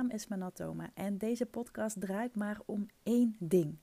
naam 0.00 0.10
is 0.10 0.26
Manatoma 0.26 0.90
en 0.94 1.18
deze 1.18 1.46
podcast 1.46 2.00
draait 2.00 2.36
maar 2.36 2.60
om 2.66 2.86
één 3.02 3.36
ding. 3.38 3.78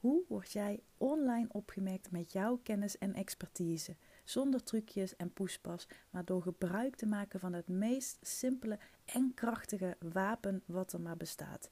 Hoe 0.00 0.24
word 0.28 0.52
jij 0.52 0.82
online 0.96 1.48
opgemerkt 1.48 2.10
met 2.10 2.32
jouw 2.32 2.56
kennis 2.62 2.98
en 2.98 3.14
expertise? 3.14 3.96
Zonder 4.24 4.62
trucjes 4.62 5.16
en 5.16 5.32
poespas, 5.32 5.88
maar 6.10 6.24
door 6.24 6.42
gebruik 6.42 6.96
te 6.96 7.06
maken 7.06 7.40
van 7.40 7.52
het 7.52 7.68
meest 7.68 8.18
simpele 8.20 8.78
en 9.04 9.34
krachtige 9.34 9.96
wapen 10.12 10.62
wat 10.66 10.92
er 10.92 11.00
maar 11.00 11.16
bestaat: 11.16 11.70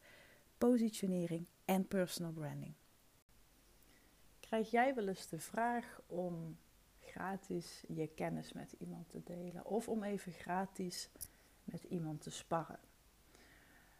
positionering 0.59 1.49
en 1.65 1.89
personal 1.89 2.33
branding. 2.33 2.75
Krijg 4.41 4.71
jij 4.71 4.95
wel 4.95 5.09
eens 5.09 5.29
de 5.29 5.39
vraag 5.39 6.01
om 6.07 6.57
gratis 7.01 7.85
je 7.89 8.07
kennis 8.07 8.53
met 8.53 8.75
iemand 8.79 9.11
te 9.11 9.23
delen 9.23 9.67
of 9.67 9.89
om 9.89 10.03
even 10.03 10.33
gratis 10.33 11.11
met 11.65 11.83
iemand 11.83 12.21
te 12.23 12.31
sparren? 12.31 12.86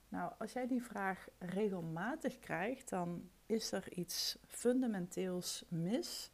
Nou, 0.09 0.33
als 0.39 0.53
jij 0.53 0.67
die 0.67 0.83
vraag 0.83 1.29
regelmatig 1.39 2.39
krijgt, 2.39 2.89
dan 2.89 3.31
is 3.47 3.73
er 3.73 3.93
iets 3.93 4.39
fundamenteels 4.47 5.65
mis 5.69 6.31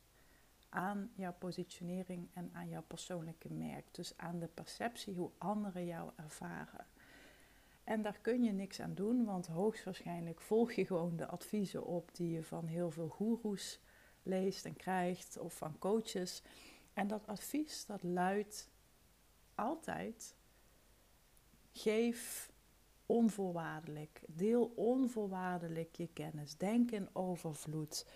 aan 0.69 1.11
jouw 1.15 1.35
positionering 1.39 2.29
en 2.33 2.51
aan 2.53 2.69
jouw 2.69 2.83
persoonlijke 2.83 3.53
merk. 3.53 3.95
Dus 3.95 4.17
aan 4.17 4.39
de 4.39 4.49
perceptie 4.49 5.15
hoe 5.15 5.31
anderen 5.39 5.87
jou 5.87 6.11
ervaren. 6.17 6.87
En 7.85 8.03
daar 8.03 8.19
kun 8.21 8.43
je 8.43 8.53
niks 8.53 8.81
aan 8.81 8.95
doen, 8.95 9.25
want 9.25 9.47
hoogstwaarschijnlijk 9.47 10.41
volg 10.41 10.73
je 10.73 10.87
gewoon 10.87 11.17
de 11.17 11.27
adviezen 11.27 11.85
op 11.85 12.15
die 12.15 12.31
je 12.31 12.43
van 12.43 12.67
heel 12.67 12.91
veel 12.91 13.09
goeroes 13.09 13.81
leest 14.23 14.65
en 14.65 14.77
krijgt 14.77 15.39
of 15.39 15.57
van 15.57 15.79
coaches. 15.79 16.43
En 16.93 17.07
dat 17.07 17.27
advies 17.27 17.87
dat 17.87 18.03
luidt 18.03 18.71
altijd: 19.55 20.37
geef 21.73 22.52
onvoorwaardelijk, 23.13 24.23
deel 24.27 24.73
onvoorwaardelijk 24.77 25.97
je 25.97 26.09
kennis, 26.13 26.57
denk 26.57 26.91
in 26.91 27.09
overvloed. 27.13 28.07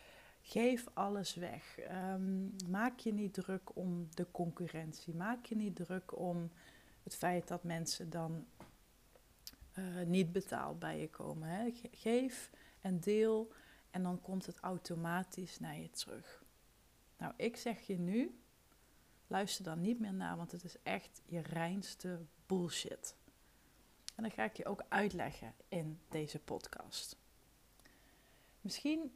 Geef 0.41 0.87
alles 0.95 1.35
weg. 1.35 1.79
Ehm, 1.79 2.71
maak 2.71 2.99
je 2.99 3.13
niet 3.13 3.35
druk 3.35 3.77
om 3.77 4.09
de 4.15 4.27
concurrentie. 4.31 5.15
Maak 5.15 5.47
je 5.47 5.57
niet 5.57 5.77
druk 5.77 6.19
om 6.19 6.51
het 7.03 7.17
feit 7.17 7.49
dat 7.49 7.65
mensen 7.65 8.11
dan 8.11 8.47
uh, 9.79 10.03
niet 10.07 10.33
betaald 10.33 10.79
bij 10.79 11.01
je 11.01 11.11
komen. 11.11 11.49
Hè. 11.49 11.73
Geef 11.91 12.51
en 12.81 13.01
deel 13.01 13.53
en 13.91 14.03
dan 14.03 14.21
komt 14.21 14.47
het 14.47 14.59
automatisch 14.59 15.59
naar 15.59 15.79
je 15.79 15.91
terug. 15.91 16.45
Nou, 17.19 17.33
ik 17.37 17.57
zeg 17.57 17.81
je 17.81 17.99
nu, 17.99 18.41
luister 19.27 19.65
dan 19.65 19.81
niet 19.81 20.01
meer 20.01 20.15
naar, 20.15 20.37
want 20.37 20.53
het 20.53 20.65
is 20.65 20.83
echt 20.83 21.23
je 21.25 21.41
reinste 21.41 22.21
bullshit. 22.47 23.16
En 24.17 24.23
dat 24.23 24.33
ga 24.33 24.45
ik 24.45 24.57
je 24.57 24.67
ook 24.67 24.85
uitleggen 24.89 25.55
in 25.69 26.01
deze 26.09 26.39
podcast. 26.39 27.17
Misschien 28.61 29.13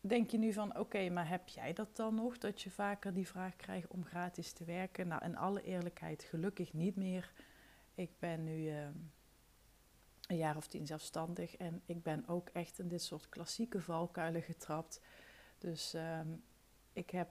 denk 0.00 0.30
je 0.30 0.38
nu 0.38 0.52
van 0.52 0.78
oké, 0.78 1.08
maar 1.08 1.28
heb 1.28 1.48
jij 1.48 1.72
dat 1.72 1.96
dan 1.96 2.14
nog? 2.14 2.38
Dat 2.38 2.62
je 2.62 2.70
vaker 2.70 3.14
die 3.14 3.26
vraag 3.26 3.56
krijgt 3.56 3.88
om 3.88 4.04
gratis 4.04 4.52
te 4.52 4.64
werken? 4.64 5.08
Nou, 5.08 5.24
in 5.24 5.36
alle 5.36 5.62
eerlijkheid, 5.62 6.22
gelukkig 6.22 6.72
niet 6.72 6.96
meer. 6.96 7.32
Ik 7.94 8.10
ben 8.18 8.44
nu 8.44 8.56
uh, 8.56 8.86
een 10.26 10.36
jaar 10.36 10.56
of 10.56 10.66
tien 10.66 10.86
zelfstandig 10.86 11.56
en 11.56 11.82
ik 11.86 12.02
ben 12.02 12.28
ook 12.28 12.48
echt 12.48 12.78
in 12.78 12.88
dit 12.88 13.02
soort 13.02 13.28
klassieke 13.28 13.80
valkuilen 13.80 14.42
getrapt. 14.42 15.00
Dus 15.58 15.94
um, 15.94 16.42
ik, 16.92 17.10
heb, 17.10 17.28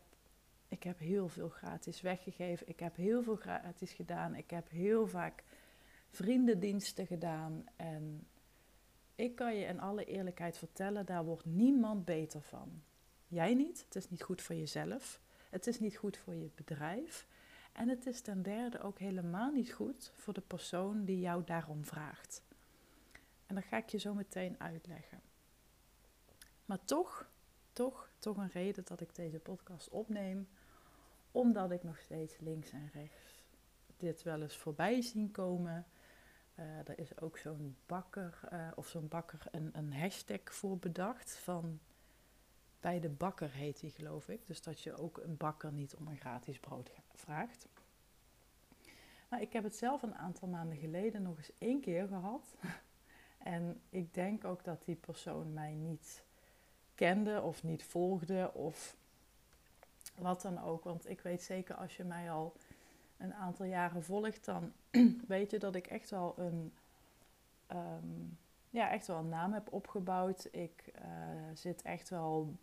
ik 0.67 0.83
heb 0.83 0.99
heel 0.99 1.27
veel 1.27 1.49
gratis 1.49 2.01
weggegeven. 2.01 2.67
Ik 2.67 2.79
heb 2.79 2.95
heel 2.95 3.23
veel 3.23 3.35
gratis 3.35 3.91
gedaan. 3.91 4.35
Ik 4.35 4.49
heb 4.49 4.69
heel 4.69 5.07
vaak 5.07 5.43
vriendendiensten 6.15 7.07
gedaan 7.07 7.65
en 7.75 8.27
ik 9.15 9.35
kan 9.35 9.55
je 9.55 9.65
in 9.65 9.79
alle 9.79 10.05
eerlijkheid 10.05 10.57
vertellen, 10.57 11.05
daar 11.05 11.25
wordt 11.25 11.45
niemand 11.45 12.05
beter 12.05 12.41
van. 12.41 12.83
Jij 13.27 13.53
niet, 13.53 13.83
het 13.85 13.95
is 13.95 14.09
niet 14.09 14.23
goed 14.23 14.41
voor 14.41 14.55
jezelf, 14.55 15.21
het 15.49 15.67
is 15.67 15.79
niet 15.79 15.97
goed 15.97 16.17
voor 16.17 16.35
je 16.35 16.49
bedrijf 16.55 17.27
en 17.73 17.89
het 17.89 18.05
is 18.05 18.21
ten 18.21 18.41
derde 18.41 18.79
ook 18.79 18.99
helemaal 18.99 19.51
niet 19.51 19.71
goed 19.71 20.11
voor 20.15 20.33
de 20.33 20.41
persoon 20.41 21.05
die 21.05 21.19
jou 21.19 21.43
daarom 21.43 21.85
vraagt. 21.85 22.43
En 23.45 23.55
dat 23.55 23.63
ga 23.63 23.77
ik 23.77 23.89
je 23.89 23.97
zo 23.97 24.13
meteen 24.13 24.59
uitleggen. 24.59 25.21
Maar 26.65 26.85
toch, 26.85 27.29
toch, 27.73 28.09
toch 28.19 28.37
een 28.37 28.49
reden 28.49 28.85
dat 28.85 29.01
ik 29.01 29.15
deze 29.15 29.39
podcast 29.39 29.89
opneem, 29.89 30.47
omdat 31.31 31.71
ik 31.71 31.83
nog 31.83 31.99
steeds 31.99 32.39
links 32.39 32.71
en 32.71 32.89
rechts 32.93 33.43
dit 33.97 34.23
wel 34.23 34.41
eens 34.41 34.57
voorbij 34.57 35.01
zien 35.01 35.31
komen 35.31 35.85
uh, 36.55 36.65
er 36.65 36.99
is 36.99 37.19
ook 37.19 37.37
zo'n 37.37 37.77
bakker, 37.85 38.39
uh, 38.53 38.67
of 38.75 38.87
zo'n 38.87 39.07
bakker, 39.07 39.47
een, 39.51 39.69
een 39.73 39.93
hashtag 39.93 40.39
voor 40.43 40.77
bedacht 40.77 41.37
van 41.37 41.79
bij 42.79 42.99
de 42.99 43.09
bakker 43.09 43.51
heet 43.51 43.79
die 43.79 43.91
geloof 43.91 44.29
ik. 44.29 44.47
Dus 44.47 44.61
dat 44.61 44.81
je 44.81 44.97
ook 44.97 45.17
een 45.17 45.37
bakker 45.37 45.71
niet 45.71 45.95
om 45.95 46.07
een 46.07 46.17
gratis 46.17 46.59
brood 46.59 46.91
vraagt. 47.13 47.67
Maar 49.29 49.41
ik 49.41 49.53
heb 49.53 49.63
het 49.63 49.75
zelf 49.75 50.01
een 50.01 50.15
aantal 50.15 50.47
maanden 50.47 50.77
geleden 50.77 51.21
nog 51.21 51.37
eens 51.37 51.51
één 51.57 51.81
keer 51.81 52.07
gehad. 52.07 52.55
En 53.37 53.81
ik 53.89 54.13
denk 54.13 54.43
ook 54.43 54.63
dat 54.63 54.85
die 54.85 54.95
persoon 54.95 55.53
mij 55.53 55.73
niet 55.73 56.23
kende 56.95 57.41
of 57.41 57.63
niet 57.63 57.83
volgde 57.83 58.53
of 58.53 58.95
wat 60.17 60.41
dan 60.41 60.61
ook. 60.61 60.83
Want 60.83 61.09
ik 61.09 61.21
weet 61.21 61.43
zeker 61.43 61.75
als 61.75 61.97
je 61.97 62.03
mij 62.03 62.31
al 62.31 62.55
een 63.17 63.33
aantal 63.33 63.65
jaren 63.65 64.03
volgt, 64.03 64.45
dan 64.45 64.73
weet 65.27 65.51
je 65.51 65.59
dat 65.59 65.75
ik 65.75 65.87
echt 65.87 66.09
wel 66.09 66.33
een, 66.37 66.73
ehm, 67.67 68.23
ja, 68.69 68.89
echt 68.89 69.07
wel 69.07 69.17
een 69.17 69.29
naam 69.29 69.53
heb 69.53 69.73
opgebouwd. 69.73 70.47
Ik 70.51 70.91
uh, 71.01 71.05
zit 71.53 71.81
echt 71.81 72.09
wel 72.09 72.55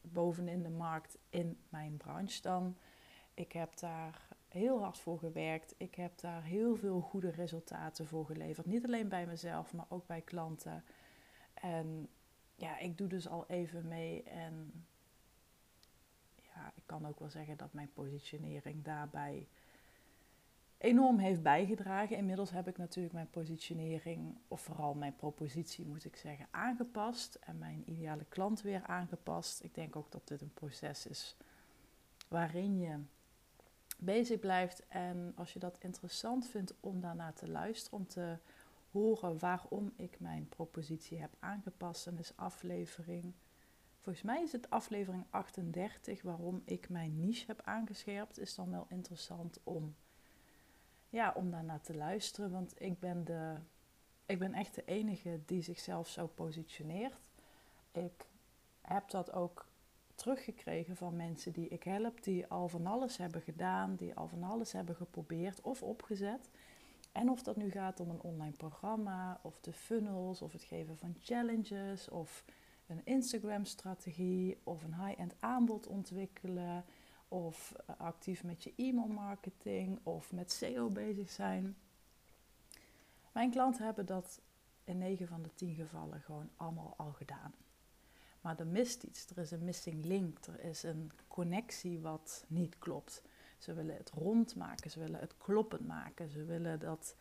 bovenin 0.00 0.62
de 0.62 0.70
markt 0.70 1.18
in 1.28 1.58
mijn 1.68 1.96
branche 1.96 2.42
dan. 2.42 2.76
Ik 3.34 3.52
heb 3.52 3.78
daar 3.78 4.28
heel 4.48 4.80
hard 4.80 4.98
voor 4.98 5.18
gewerkt. 5.18 5.74
Ik 5.76 5.94
heb 5.94 6.18
daar 6.20 6.42
heel 6.42 6.76
veel 6.76 7.00
goede 7.00 7.30
resultaten 7.30 8.06
voor 8.06 8.26
geleverd. 8.26 8.66
Niet 8.66 8.84
alleen 8.84 9.08
bij 9.08 9.26
mezelf, 9.26 9.72
maar 9.72 9.86
ook 9.88 10.06
bij 10.06 10.20
klanten. 10.20 10.84
En 11.54 12.08
ja, 12.54 12.78
ik 12.78 12.98
doe 12.98 13.08
dus 13.08 13.28
al 13.28 13.44
even 13.46 13.88
mee. 13.88 14.22
En 14.22 14.86
ja, 16.34 16.72
ik 16.74 16.82
kan 16.86 17.06
ook 17.06 17.18
wel 17.18 17.30
zeggen 17.30 17.56
dat 17.56 17.72
mijn 17.72 17.92
positionering 17.92 18.84
daarbij 18.84 19.48
enorm 20.78 21.18
heeft 21.18 21.42
bijgedragen. 21.42 22.16
Inmiddels 22.16 22.50
heb 22.50 22.68
ik 22.68 22.78
natuurlijk 22.78 23.14
mijn 23.14 23.30
positionering, 23.30 24.38
of 24.48 24.60
vooral 24.60 24.94
mijn 24.94 25.16
propositie 25.16 25.86
moet 25.86 26.04
ik 26.04 26.16
zeggen, 26.16 26.46
aangepast. 26.50 27.34
En 27.34 27.58
mijn 27.58 27.82
ideale 27.90 28.24
klant 28.28 28.62
weer 28.62 28.82
aangepast. 28.82 29.62
Ik 29.62 29.74
denk 29.74 29.96
ook 29.96 30.10
dat 30.10 30.28
dit 30.28 30.40
een 30.40 30.54
proces 30.54 31.06
is 31.06 31.36
waarin 32.28 32.78
je 32.78 32.98
bezig 33.98 34.38
blijft. 34.38 34.86
En 34.88 35.32
als 35.36 35.52
je 35.52 35.58
dat 35.58 35.78
interessant 35.78 36.48
vindt 36.48 36.74
om 36.80 37.00
daarna 37.00 37.32
te 37.32 37.48
luisteren, 37.50 37.98
om 37.98 38.06
te 38.06 38.38
horen 38.90 39.38
waarom 39.38 39.92
ik 39.96 40.20
mijn 40.20 40.48
propositie 40.48 41.20
heb 41.20 41.36
aangepast, 41.38 42.04
dan 42.04 42.18
is 42.18 42.36
aflevering. 42.36 43.32
Volgens 43.98 44.24
mij 44.24 44.42
is 44.42 44.52
het 44.52 44.70
aflevering 44.70 45.24
38 45.30 46.22
waarom 46.22 46.62
ik 46.64 46.88
mijn 46.88 47.20
niche 47.20 47.44
heb 47.46 47.60
aangescherpt. 47.64 48.38
Is 48.38 48.54
dan 48.54 48.70
wel 48.70 48.86
interessant 48.88 49.60
om 49.64 49.94
ja, 51.08 51.32
om 51.36 51.50
daarnaar 51.50 51.80
te 51.80 51.96
luisteren. 51.96 52.50
Want 52.50 52.82
ik 52.82 52.98
ben, 52.98 53.24
de, 53.24 53.54
ik 54.26 54.38
ben 54.38 54.54
echt 54.54 54.74
de 54.74 54.84
enige 54.84 55.40
die 55.46 55.62
zichzelf 55.62 56.08
zo 56.08 56.26
positioneert. 56.26 57.30
Ik 57.92 58.26
heb 58.80 59.10
dat 59.10 59.32
ook 59.32 59.66
teruggekregen 60.14 60.96
van 60.96 61.16
mensen 61.16 61.52
die 61.52 61.68
ik 61.68 61.82
help, 61.82 62.22
die 62.22 62.46
al 62.46 62.68
van 62.68 62.86
alles 62.86 63.16
hebben 63.16 63.42
gedaan, 63.42 63.94
die 63.96 64.14
al 64.14 64.28
van 64.28 64.42
alles 64.42 64.72
hebben 64.72 64.96
geprobeerd 64.96 65.60
of 65.60 65.82
opgezet. 65.82 66.50
En 67.12 67.30
of 67.30 67.42
dat 67.42 67.56
nu 67.56 67.70
gaat 67.70 68.00
om 68.00 68.10
een 68.10 68.20
online 68.20 68.56
programma, 68.56 69.40
of 69.42 69.60
de 69.60 69.72
funnels, 69.72 70.42
of 70.42 70.52
het 70.52 70.62
geven 70.62 70.98
van 70.98 71.14
challenges, 71.20 72.08
of 72.08 72.44
een 72.86 73.04
Instagram-strategie, 73.04 74.58
of 74.64 74.82
een 74.82 75.04
high-end 75.04 75.34
aanbod 75.40 75.86
ontwikkelen, 75.86 76.84
of 77.28 77.74
eh, 77.86 77.94
actief 77.98 78.44
met 78.44 78.64
je 78.64 78.72
e-mailmarketing 78.76 79.98
of 80.02 80.32
met 80.32 80.52
SEO 80.52 80.90
bezig 80.90 81.30
zijn. 81.30 81.76
Mijn 83.32 83.50
klanten 83.50 83.84
hebben 83.84 84.06
dat 84.06 84.40
in 84.84 84.98
9 84.98 85.28
van 85.28 85.42
de 85.42 85.54
10 85.54 85.74
gevallen 85.74 86.20
gewoon 86.20 86.50
allemaal 86.56 86.94
al 86.96 87.12
gedaan. 87.12 87.54
Maar 88.40 88.58
er 88.58 88.66
mist 88.66 89.02
iets, 89.02 89.26
er 89.30 89.38
is 89.38 89.50
een 89.50 89.64
missing 89.64 90.04
link, 90.04 90.46
er 90.46 90.64
is 90.64 90.82
een 90.82 91.10
connectie 91.28 92.00
wat 92.00 92.44
niet 92.48 92.78
klopt. 92.78 93.22
Ze 93.58 93.74
willen 93.74 93.96
het 93.96 94.10
rondmaken, 94.10 94.90
ze 94.90 94.98
willen 94.98 95.20
het 95.20 95.36
kloppend 95.36 95.86
maken, 95.86 96.28
ze 96.28 96.44
willen 96.44 96.80
dat 96.80 97.14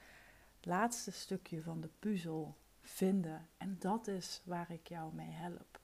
laatste 0.62 1.12
stukje 1.12 1.62
van 1.62 1.82
de 1.82 1.90
puzzel 2.00 2.56
vinden. 2.82 3.48
En 3.58 3.76
dat 3.80 4.08
is 4.08 4.42
waar 4.44 4.72
ik 4.72 4.88
jou 4.88 5.14
mee 5.14 5.32
help. 5.32 5.80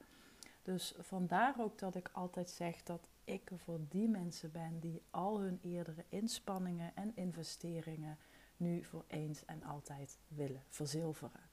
Dus 0.62 0.94
vandaar 1.00 1.56
ook 1.60 1.80
dat 1.80 1.96
ik 1.96 2.10
altijd 2.14 2.50
zeg 2.50 2.84
dat 2.84 3.08
ik 3.24 3.52
er 3.52 3.60
voor 3.60 3.80
die 3.90 4.08
mensen 4.08 4.52
ben 4.52 4.80
die 4.80 5.02
al 5.10 5.40
hun 5.40 5.60
eerdere 5.62 6.06
inspanningen 6.10 6.96
en 6.96 7.16
investeringen 7.16 8.18
nu 8.58 8.84
voor 8.84 9.04
eens 9.08 9.46
en 9.46 9.64
altijd 9.64 10.18
willen 10.28 10.64
verzilveren. 10.68 11.50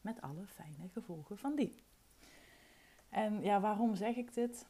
Met 0.00 0.20
alle 0.20 0.46
fijne 0.46 0.88
gevolgen 0.92 1.38
van 1.38 1.56
die. 1.56 1.82
En 3.08 3.42
ja, 3.42 3.60
waarom 3.60 3.94
zeg 3.94 4.16
ik 4.16 4.34
dit? 4.34 4.66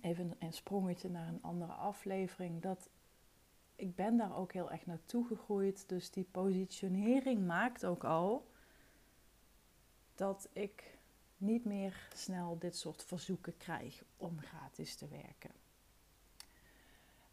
Even 0.00 0.34
een 0.38 0.52
sprongetje 0.52 1.08
naar 1.08 1.28
een 1.28 1.42
andere 1.42 1.72
aflevering. 1.72 2.62
Dat 2.62 2.90
ik 3.76 3.94
ben 3.94 4.16
daar 4.16 4.36
ook 4.36 4.52
heel 4.52 4.70
erg 4.70 4.86
naartoe 4.86 5.26
gegroeid. 5.26 5.88
Dus 5.88 6.10
die 6.10 6.28
positionering 6.30 7.46
maakt 7.46 7.84
ook 7.84 8.04
al 8.04 8.50
dat 10.14 10.48
ik 10.52 10.97
niet 11.38 11.64
meer 11.64 12.08
snel 12.14 12.58
dit 12.58 12.76
soort 12.76 13.04
verzoeken 13.04 13.56
krijg 13.56 14.02
om 14.16 14.40
gratis 14.40 14.94
te 14.94 15.08
werken. 15.08 15.50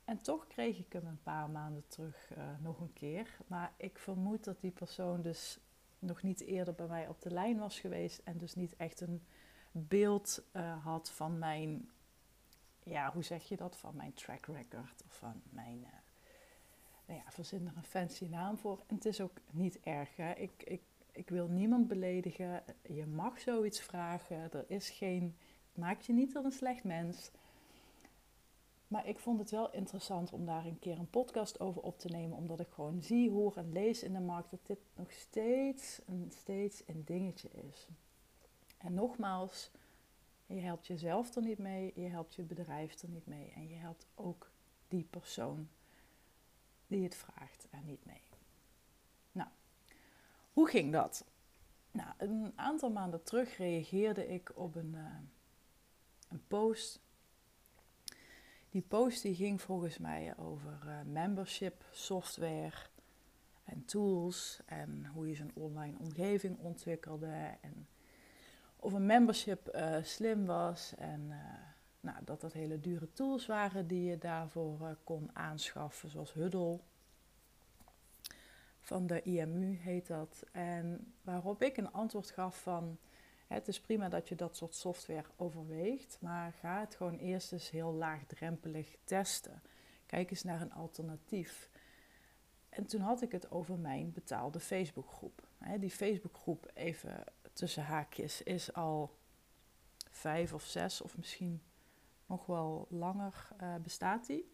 En 0.06 0.22
toch 0.22 0.48
kreeg 0.48 0.78
ik 0.78 0.94
hem 0.94 1.06
een 1.06 1.24
paar 1.24 1.50
maanden 1.50 1.84
terug 1.88 2.32
uh, 2.38 2.44
nog 2.60 2.80
een 2.80 2.94
keer. 2.94 3.38
Maar 3.48 3.74
ik 3.78 4.00
vermoed 4.00 4.44
dat 4.44 4.62
die 4.62 4.72
persoon 4.72 5.22
dus 5.22 5.60
nog 6.00 6.24
niet 6.24 6.42
eerder 6.42 6.74
bij 6.74 6.88
mij 6.88 7.08
op 7.08 7.22
de 7.22 7.32
lijn 7.32 7.58
was 7.58 7.80
geweest. 7.80 8.22
En 8.24 8.38
dus 8.38 8.56
niet 8.56 8.76
echt 8.76 9.02
een 9.02 9.24
beeld 9.72 10.44
uh, 10.54 10.84
had 10.84 11.12
van 11.12 11.38
mijn, 11.40 11.90
ja, 12.84 13.12
hoe 13.12 13.24
zeg 13.24 13.44
je 13.48 13.56
dat? 13.56 13.78
Van 13.78 13.96
mijn 13.96 14.14
track 14.14 14.46
record 14.46 15.04
of 15.06 15.18
van 15.18 15.42
mijn, 15.50 15.78
uh, 15.78 15.88
nou 17.06 17.20
ja, 17.20 17.32
verzin 17.32 17.68
er 17.68 17.78
een 17.78 17.84
fancy 17.84 18.26
naam 18.26 18.58
voor. 18.58 18.84
En 18.88 18.96
het 18.96 19.06
is 19.06 19.22
ook 19.22 19.38
niet 19.52 19.80
erg. 19.80 20.16
Hè? 20.16 20.34
Ik, 20.34 20.64
ik, 20.64 20.82
ik 21.16 21.30
wil 21.30 21.48
niemand 21.48 21.88
beledigen. 21.88 22.64
Je 22.82 23.06
mag 23.06 23.40
zoiets 23.40 23.82
vragen. 23.82 24.52
Er 24.52 24.66
is 24.68 24.90
geen, 24.90 25.36
maak 25.74 26.02
je 26.02 26.14
niet 26.14 26.32
tot 26.32 26.46
een 26.46 26.52
slecht 26.52 26.84
mens. 26.84 27.32
Maar 28.88 29.08
ik 29.08 29.20
vond 29.20 29.40
het 29.40 29.52
wel 29.52 29.72
interessant 29.72 30.34
om 30.34 30.46
daar 30.46 30.66
een 30.66 30.80
keer 30.80 31.00
een 31.00 31.10
podcast 31.10 31.60
over 31.60 31.82
op 31.82 32.00
te 32.00 32.08
nemen. 32.08 32.38
Omdat 32.38 32.60
ik 32.60 32.70
gewoon 32.70 33.02
zie, 33.02 33.30
hoor 33.30 33.58
en 33.58 33.72
lees 33.72 34.04
in 34.04 34.14
de 34.14 34.20
markt 34.20 34.52
dat 34.52 34.66
dit 34.66 34.80
nog 34.96 35.12
steeds 35.12 36.02
een, 36.06 36.32
steeds 36.38 36.84
een 36.86 37.04
dingetje 37.06 37.50
is. 37.70 37.88
En 38.78 38.94
nogmaals, 38.94 39.72
je 40.46 40.60
helpt 40.60 40.88
jezelf 40.88 41.36
er 41.36 41.42
niet 41.42 41.58
mee, 41.58 41.92
je 41.96 42.08
helpt 42.08 42.36
je 42.36 42.44
bedrijf 42.44 43.02
er 43.02 43.10
niet 43.10 43.28
mee. 43.28 43.52
En 43.56 43.70
je 43.70 43.76
helpt 43.76 44.08
ook 44.16 44.52
die 44.88 45.08
persoon 45.10 45.68
die 46.88 47.04
het 47.04 47.16
vraagt 47.16 47.68
er 47.72 47.82
niet 47.86 48.06
mee. 48.06 48.35
Hoe 50.56 50.70
ging 50.70 50.92
dat? 50.92 51.26
Nou, 51.92 52.10
een 52.18 52.54
aantal 52.56 52.90
maanden 52.90 53.24
terug 53.24 53.58
reageerde 53.58 54.28
ik 54.28 54.52
op 54.56 54.76
een, 54.76 54.94
uh, 54.96 55.18
een 56.30 56.44
post 56.48 57.00
die 58.70 58.82
post 58.82 59.22
die 59.22 59.36
ging 59.36 59.62
volgens 59.62 59.98
mij 59.98 60.38
over 60.38 60.80
uh, 60.86 61.00
membership 61.06 61.84
software 61.92 62.76
en 63.64 63.86
tools 63.86 64.62
en 64.66 65.06
hoe 65.06 65.28
je 65.28 65.36
zo'n 65.36 65.52
online 65.54 65.98
omgeving 66.00 66.58
ontwikkelde 66.58 67.58
en 67.62 67.88
of 68.76 68.94
een 68.94 69.06
membership 69.06 69.76
uh, 69.76 69.96
slim 70.02 70.46
was 70.46 70.94
en 70.98 71.32
nou, 72.00 72.18
dat 72.24 72.42
dat 72.42 72.54
hele 72.54 72.80
dure 72.80 73.14
tools 73.14 73.46
waren 73.46 73.88
die 73.88 74.04
je 74.04 74.18
daarvoor 74.18 74.98
kon 75.04 75.30
aanschaffen, 75.34 76.10
zoals 76.10 76.34
Huddle. 76.34 76.80
Van 78.86 79.08
de 79.08 79.22
IMU 79.22 79.78
heet 79.78 80.08
dat. 80.08 80.44
En 80.52 81.14
waarop 81.22 81.62
ik 81.62 81.78
een 81.78 81.92
antwoord 81.92 82.32
gaf 82.32 82.62
van 82.62 82.98
het 83.48 83.68
is 83.68 83.80
prima 83.80 84.10
dat 84.10 84.30
je 84.30 84.36
dat 84.36 84.56
soort 84.56 84.76
software 84.76 85.26
overweegt, 85.36 86.18
maar 86.22 86.54
ga 86.54 86.80
het 86.80 86.96
gewoon 86.96 87.18
eerst 87.18 87.52
eens 87.52 87.70
heel 87.70 87.94
laagdrempelig 87.94 88.96
testen. 89.04 89.62
Kijk 90.06 90.30
eens 90.32 90.44
naar 90.44 90.62
een 90.62 90.74
alternatief. 90.74 91.70
En 92.70 92.86
toen 92.86 93.02
had 93.02 93.22
ik 93.22 93.32
het 93.32 93.52
over 93.52 93.78
mijn 93.78 94.12
betaalde 94.12 94.60
Facebookgroep. 94.60 95.48
Die 95.80 95.92
Facebookgroep, 95.92 96.72
even 96.74 97.24
tussen 97.54 97.84
haakjes, 97.84 98.42
is 98.42 98.74
al 98.74 99.18
vijf 100.10 100.54
of 100.54 100.64
zes 100.64 101.02
of 101.02 101.18
misschien 101.18 101.62
nog 102.26 102.46
wel 102.46 102.88
langer 102.90 103.48
uh, 103.62 103.76
bestaat 103.76 104.26
die. 104.26 104.54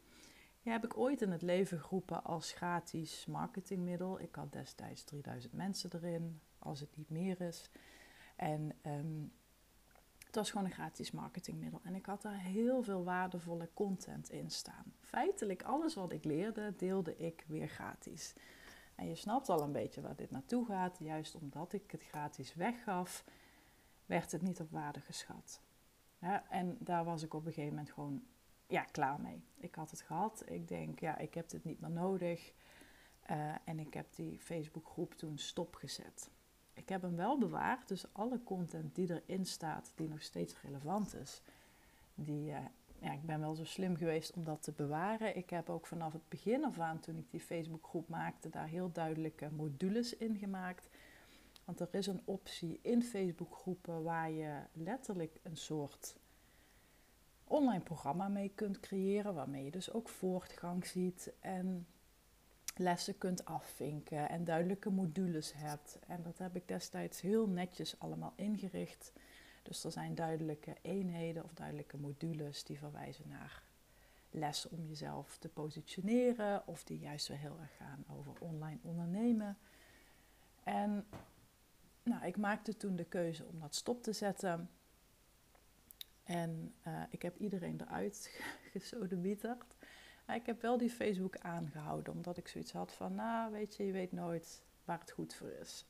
Die 0.61 0.71
heb 0.71 0.85
ik 0.85 0.97
ooit 0.97 1.21
in 1.21 1.31
het 1.31 1.41
leven 1.41 1.79
geroepen 1.79 2.23
als 2.23 2.51
gratis 2.51 3.25
marketingmiddel. 3.25 4.19
Ik 4.19 4.35
had 4.35 4.53
destijds 4.53 5.03
3000 5.03 5.53
mensen 5.53 5.89
erin, 5.93 6.41
als 6.59 6.79
het 6.79 6.97
niet 6.97 7.09
meer 7.09 7.41
is. 7.41 7.69
En 8.35 8.71
um, 8.85 9.31
het 10.31 10.35
was 10.35 10.51
gewoon 10.51 10.65
een 10.65 10.73
gratis 10.73 11.11
marketingmiddel. 11.11 11.79
En 11.83 11.95
ik 11.95 12.05
had 12.05 12.21
daar 12.21 12.39
heel 12.39 12.83
veel 12.83 13.03
waardevolle 13.03 13.69
content 13.73 14.29
in 14.29 14.49
staan. 14.49 14.93
Feitelijk 14.99 15.63
alles 15.63 15.95
wat 15.95 16.11
ik 16.11 16.23
leerde, 16.23 16.73
deelde 16.77 17.17
ik 17.17 17.43
weer 17.47 17.67
gratis. 17.67 18.33
En 18.95 19.07
je 19.07 19.15
snapt 19.15 19.49
al 19.49 19.61
een 19.61 19.71
beetje 19.71 20.01
waar 20.01 20.15
dit 20.15 20.31
naartoe 20.31 20.65
gaat. 20.65 20.97
Juist 20.99 21.35
omdat 21.35 21.73
ik 21.73 21.91
het 21.91 22.03
gratis 22.03 22.53
weggaf, 22.53 23.25
werd 24.05 24.31
het 24.31 24.41
niet 24.41 24.59
op 24.59 24.71
waarde 24.71 24.99
geschat. 24.99 25.61
Ja, 26.19 26.49
en 26.49 26.77
daar 26.79 27.03
was 27.03 27.23
ik 27.23 27.33
op 27.33 27.45
een 27.45 27.53
gegeven 27.53 27.75
moment 27.75 27.91
gewoon 27.91 28.23
ja, 28.71 28.83
klaar 28.83 29.21
mee. 29.21 29.43
Ik 29.57 29.75
had 29.75 29.91
het 29.91 30.01
gehad. 30.01 30.43
Ik 30.45 30.67
denk, 30.67 30.99
ja, 30.99 31.17
ik 31.17 31.33
heb 31.33 31.49
dit 31.49 31.63
niet 31.63 31.79
meer 31.79 31.91
nodig. 31.91 32.53
Uh, 33.31 33.55
en 33.65 33.79
ik 33.79 33.93
heb 33.93 34.05
die 34.15 34.39
Facebookgroep 34.39 35.13
toen 35.13 35.37
stopgezet. 35.37 36.29
Ik 36.73 36.89
heb 36.89 37.01
hem 37.01 37.15
wel 37.15 37.37
bewaard, 37.37 37.87
dus 37.87 38.13
alle 38.13 38.43
content 38.43 38.95
die 38.95 39.21
erin 39.21 39.45
staat, 39.45 39.91
die 39.95 40.07
nog 40.07 40.21
steeds 40.21 40.61
relevant 40.61 41.15
is, 41.15 41.41
die, 42.15 42.49
uh, 42.49 42.57
ja, 42.99 43.11
ik 43.11 43.25
ben 43.25 43.39
wel 43.39 43.55
zo 43.55 43.63
slim 43.63 43.95
geweest 43.95 44.33
om 44.33 44.43
dat 44.43 44.63
te 44.63 44.71
bewaren. 44.71 45.37
Ik 45.37 45.49
heb 45.49 45.69
ook 45.69 45.87
vanaf 45.87 46.13
het 46.13 46.29
begin 46.29 46.65
af 46.65 46.79
aan, 46.79 46.99
toen 46.99 47.17
ik 47.17 47.31
die 47.31 47.39
Facebookgroep 47.39 48.07
maakte, 48.07 48.49
daar 48.49 48.67
heel 48.67 48.91
duidelijke 48.91 49.49
modules 49.51 50.17
in 50.17 50.37
gemaakt. 50.37 50.89
Want 51.65 51.79
er 51.79 51.87
is 51.91 52.07
een 52.07 52.21
optie 52.25 52.79
in 52.81 53.03
Facebookgroepen 53.03 54.03
waar 54.03 54.31
je 54.31 54.59
letterlijk 54.73 55.39
een 55.43 55.57
soort 55.57 56.15
online 57.51 57.83
programma 57.83 58.27
mee 58.27 58.51
kunt 58.55 58.79
creëren, 58.79 59.33
waarmee 59.33 59.63
je 59.63 59.71
dus 59.71 59.91
ook 59.91 60.09
voortgang 60.09 60.85
ziet 60.85 61.33
en 61.39 61.87
lessen 62.75 63.17
kunt 63.17 63.45
afvinken 63.45 64.29
en 64.29 64.43
duidelijke 64.43 64.89
modules 64.89 65.53
hebt. 65.53 65.99
En 66.07 66.21
dat 66.23 66.37
heb 66.37 66.55
ik 66.55 66.67
destijds 66.67 67.21
heel 67.21 67.47
netjes 67.47 67.99
allemaal 67.99 68.33
ingericht. 68.35 69.13
Dus 69.63 69.83
er 69.83 69.91
zijn 69.91 70.15
duidelijke 70.15 70.75
eenheden 70.81 71.43
of 71.43 71.53
duidelijke 71.53 71.97
modules 71.97 72.63
die 72.63 72.77
verwijzen 72.77 73.27
naar 73.27 73.63
lessen 74.29 74.71
om 74.71 74.87
jezelf 74.87 75.37
te 75.37 75.49
positioneren 75.49 76.67
of 76.67 76.83
die 76.83 76.99
juist 76.99 77.27
weer 77.27 77.37
heel 77.37 77.57
erg 77.61 77.75
gaan 77.77 78.03
over 78.07 78.33
online 78.39 78.79
ondernemen. 78.81 79.57
En 80.63 81.05
nou, 82.03 82.25
ik 82.25 82.37
maakte 82.37 82.77
toen 82.77 82.95
de 82.95 83.05
keuze 83.05 83.45
om 83.45 83.59
dat 83.59 83.75
stop 83.75 84.03
te 84.03 84.13
zetten. 84.13 84.69
En 86.33 86.73
uh, 86.87 87.01
ik 87.09 87.21
heb 87.21 87.37
iedereen 87.37 87.81
eruit 87.81 88.41
gesodemieterd 88.73 89.75
ik 90.35 90.45
heb 90.45 90.61
wel 90.61 90.77
die 90.77 90.89
Facebook 90.89 91.37
aangehouden, 91.37 92.13
omdat 92.13 92.37
ik 92.37 92.47
zoiets 92.47 92.71
had 92.71 92.93
van, 92.93 93.15
nou 93.15 93.51
weet 93.51 93.75
je, 93.75 93.85
je 93.85 93.91
weet 93.91 94.11
nooit 94.11 94.63
waar 94.85 94.99
het 94.99 95.11
goed 95.11 95.33
voor 95.33 95.51
is. 95.51 95.85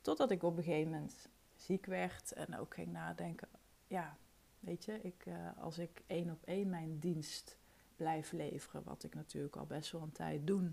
Totdat 0.00 0.30
ik 0.30 0.42
op 0.42 0.56
een 0.56 0.62
gegeven 0.62 0.90
moment 0.90 1.28
ziek 1.54 1.86
werd 1.86 2.32
en 2.32 2.58
ook 2.58 2.74
ging 2.74 2.92
nadenken, 2.92 3.48
ja, 3.86 4.16
weet 4.60 4.84
je, 4.84 5.00
ik, 5.00 5.26
uh, 5.26 5.34
als 5.56 5.78
ik 5.78 6.02
één 6.06 6.30
op 6.30 6.42
één 6.44 6.68
mijn 6.68 6.98
dienst 6.98 7.58
blijf 7.96 8.32
leveren, 8.32 8.82
wat 8.84 9.02
ik 9.02 9.14
natuurlijk 9.14 9.56
al 9.56 9.66
best 9.66 9.92
wel 9.92 10.02
een 10.02 10.12
tijd 10.12 10.46
doe, 10.46 10.72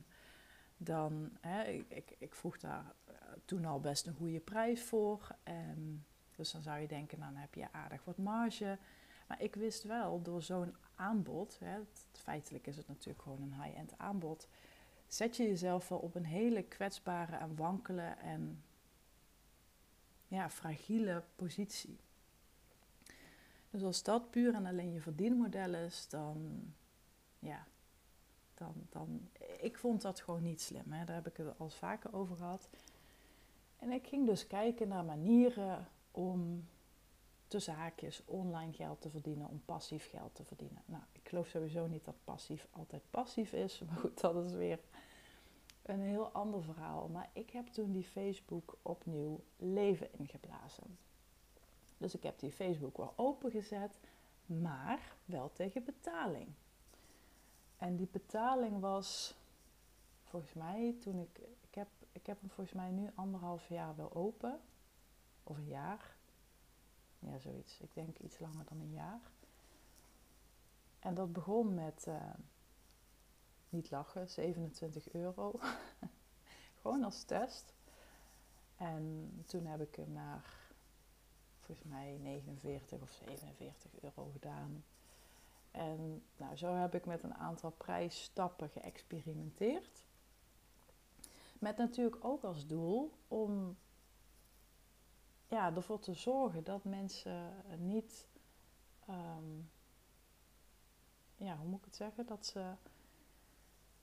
dan, 0.77 1.38
hè, 1.41 1.63
ik, 1.63 1.86
ik, 1.89 2.15
ik, 2.17 2.36
vroeg 2.36 2.57
daar 2.57 2.93
uh, 3.10 3.15
toen 3.46 3.65
al 3.65 3.79
best 3.79 4.07
een 4.07 4.15
goede 4.15 4.39
prijs 4.39 4.84
voor. 4.84 5.36
En, 5.43 6.05
dus 6.38 6.51
dan 6.51 6.62
zou 6.62 6.79
je 6.79 6.88
denken, 6.88 7.20
nou, 7.20 7.32
dan 7.32 7.41
heb 7.41 7.53
je 7.53 7.72
aardig 7.72 8.06
wat 8.06 8.17
marge. 8.17 8.77
Maar 9.27 9.41
ik 9.41 9.56
wist 9.56 9.84
wel, 9.84 10.22
door 10.22 10.41
zo'n 10.41 10.75
aanbod, 10.96 11.60
hè, 11.60 11.79
feitelijk 12.12 12.67
is 12.67 12.77
het 12.77 12.88
natuurlijk 12.88 13.22
gewoon 13.22 13.41
een 13.41 13.62
high-end 13.63 13.98
aanbod, 13.98 14.48
zet 15.08 15.38
je 15.38 15.44
jezelf 15.44 15.88
wel 15.88 16.00
op 16.00 16.15
een 16.15 16.25
hele 16.25 16.63
kwetsbare 16.63 17.36
en 17.36 17.56
wankele 17.56 18.15
en 18.22 18.63
ja, 20.27 20.50
fragiele 20.50 21.24
positie. 21.36 22.00
Dus 23.70 23.84
als 23.84 24.03
dat 24.03 24.29
puur 24.29 24.53
en 24.53 24.65
alleen 24.65 24.94
je 24.94 25.01
verdienmodel 25.01 25.74
is, 25.74 26.10
dan 26.10 26.62
ja, 27.39 27.67
dan, 28.53 28.74
dan, 28.89 29.29
ik 29.60 29.77
vond 29.77 30.01
dat 30.01 30.22
gewoon 30.22 30.44
niet 30.44 30.62
slim. 30.62 30.91
Hè. 30.91 31.06
Daar 31.06 31.15
heb 31.15 31.27
ik 31.27 31.38
het 31.38 31.60
al 31.60 31.70
vaker 31.70 32.13
over 32.13 32.36
gehad. 32.36 32.70
En 33.79 33.91
ik 33.91 34.08
ging 34.08 34.25
dus 34.25 34.48
kijken 34.48 34.88
naar 34.88 35.06
manieren 35.06 35.88
om 36.18 36.68
tussen 37.48 37.74
haakjes 37.74 38.22
online 38.26 38.74
geld 38.74 39.02
te 39.02 39.10
verdienen, 39.10 39.50
om 39.50 39.62
passief 39.66 40.10
geld 40.10 40.36
te 40.36 40.44
verdienen. 40.44 40.82
Nou, 40.86 41.04
ik 41.12 41.30
geloof 41.30 41.48
sowieso 41.48 41.88
niet 41.88 42.06
dat 42.06 42.16
passief 42.24 42.68
altijd 42.72 43.02
passief 43.10 43.54
is, 43.54 43.80
maar 43.88 43.98
goed, 43.98 44.22
dat 44.22 44.46
is 44.46 44.52
weer 44.52 44.80
een 45.82 46.02
heel 46.02 46.30
ander 46.30 46.64
verhaal. 46.64 47.08
Maar 47.08 47.30
ik 47.34 47.50
heb 47.50 47.68
toen 47.68 47.92
die 47.92 48.04
Facebook 48.04 48.78
opnieuw 48.82 49.44
leven 49.58 50.08
ingeblazen. 50.12 50.98
Dus 51.98 52.16
ik 52.16 52.24
heb 52.24 52.40
die 52.40 52.52
Facebook 52.52 52.98
wel 52.98 53.14
opengezet, 53.16 54.00
maar 54.46 55.16
wel 55.26 55.52
tegen 55.54 55.84
betaling. 55.84 56.48
En 57.78 57.96
die 57.96 58.08
betaling 58.12 58.80
was 58.80 59.36
volgens 60.24 60.54
mij 60.54 60.96
toen 61.00 61.20
ik, 61.20 61.40
ik 61.62 61.76
heb, 61.76 61.88
ik 62.12 62.26
heb 62.26 62.40
hem 62.40 62.50
volgens 62.50 62.76
mij 62.76 62.92
nu 62.92 63.10
anderhalf 63.16 63.70
jaar 63.70 63.96
wel 63.96 64.14
open 64.14 64.60
of 65.50 65.58
een 65.58 65.68
jaar. 65.68 66.16
Ja, 67.20 67.38
zoiets. 67.39 67.80
Ik 67.80 67.94
denk 67.94 68.18
iets 68.18 68.39
langer 68.39 68.66
dan 68.66 68.80
een 68.80 68.92
jaar. 68.92 69.32
En 71.00 71.13
dat 71.13 71.34
begon 71.34 71.74
met, 71.74 72.06
uh, 72.08 72.34
niet 73.70 73.92
lachen, 73.92 74.30
27 74.30 75.12
euro. 75.12 75.60
Gewoon 76.82 77.04
als 77.04 77.24
test. 77.24 77.74
En 78.75 79.32
toen 79.46 79.66
heb 79.66 79.82
ik 79.82 79.96
hem 79.96 80.12
naar, 80.12 80.72
volgens 81.60 81.88
mij, 81.88 82.18
49 82.22 83.01
of 83.01 83.12
47 83.12 83.92
euro 84.01 84.30
gedaan. 84.32 84.84
En 85.72 86.24
nou, 86.38 86.56
zo 86.56 86.74
heb 86.74 86.96
ik 86.96 87.06
met 87.06 87.24
een 87.24 87.36
aantal 87.36 87.72
prijsstappen 87.72 88.70
geëxperimenteerd. 88.70 90.06
Met 91.60 91.77
natuurlijk 91.77 92.25
ook 92.25 92.44
als 92.44 92.68
doel 92.68 93.12
om 93.27 93.77
ja, 95.48 95.75
ervoor 95.75 96.00
te 96.00 96.13
zorgen 96.13 96.63
dat 96.63 96.84
mensen 96.84 97.54
niet, 97.77 98.27
ehm, 99.08 99.60
ja, 101.36 101.58
hoe 101.58 101.68
moet 101.68 101.80
ik 101.80 101.86
het 101.86 101.96
zeggen, 101.96 102.25
dat 102.25 102.46
ze, 102.46 102.74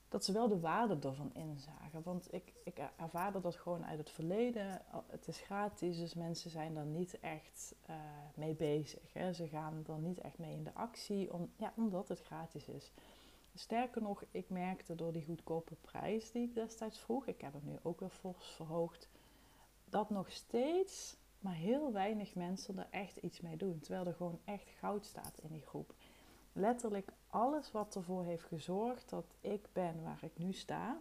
dat 0.09 0.25
ze 0.25 0.31
wel 0.31 0.47
de 0.47 0.59
waarde 0.59 1.07
ervan 1.07 1.33
inzagen. 1.33 2.03
Want 2.03 2.33
ik, 2.33 2.53
ik 2.63 2.77
ervaarde 2.97 3.39
dat 3.39 3.55
gewoon 3.55 3.85
uit 3.85 3.97
het 3.97 4.09
verleden. 4.09 4.81
Het 5.07 5.27
is 5.27 5.39
gratis, 5.39 5.97
dus 5.97 6.13
mensen 6.13 6.51
zijn 6.51 6.73
daar 6.73 6.85
niet 6.85 7.19
echt 7.19 7.75
uh, 7.89 7.95
mee 8.35 8.53
bezig. 8.53 9.13
Hè. 9.13 9.33
Ze 9.33 9.47
gaan 9.47 9.83
er 9.87 9.99
niet 9.99 10.19
echt 10.19 10.37
mee 10.37 10.53
in 10.53 10.63
de 10.63 10.73
actie, 10.73 11.33
om, 11.33 11.51
ja, 11.55 11.73
omdat 11.75 12.07
het 12.07 12.21
gratis 12.21 12.67
is. 12.67 12.91
Sterker 13.55 14.01
nog, 14.01 14.23
ik 14.31 14.49
merkte 14.49 14.95
door 14.95 15.11
die 15.11 15.25
goedkope 15.25 15.75
prijs 15.81 16.31
die 16.31 16.47
ik 16.47 16.53
destijds 16.53 16.99
vroeg, 16.99 17.27
ik 17.27 17.41
heb 17.41 17.53
hem 17.53 17.61
nu 17.65 17.77
ook 17.81 17.99
weer 17.99 18.09
fors 18.09 18.47
verhoogd, 18.47 19.09
dat 19.85 20.09
nog 20.09 20.31
steeds 20.31 21.17
maar 21.45 21.53
heel 21.53 21.91
weinig 21.91 22.35
mensen 22.35 22.77
er 22.77 22.87
echt 22.89 23.17
iets 23.17 23.41
mee 23.41 23.57
doen. 23.57 23.79
Terwijl 23.79 24.05
er 24.05 24.13
gewoon 24.13 24.39
echt 24.45 24.69
goud 24.69 25.05
staat 25.05 25.39
in 25.41 25.51
die 25.51 25.61
groep. 25.61 25.93
Letterlijk 26.53 27.11
alles 27.27 27.71
wat 27.71 27.95
ervoor 27.95 28.23
heeft 28.23 28.43
gezorgd 28.43 29.09
dat 29.09 29.35
ik 29.41 29.67
ben 29.73 30.03
waar 30.03 30.23
ik 30.23 30.37
nu 30.37 30.53
sta, 30.53 30.97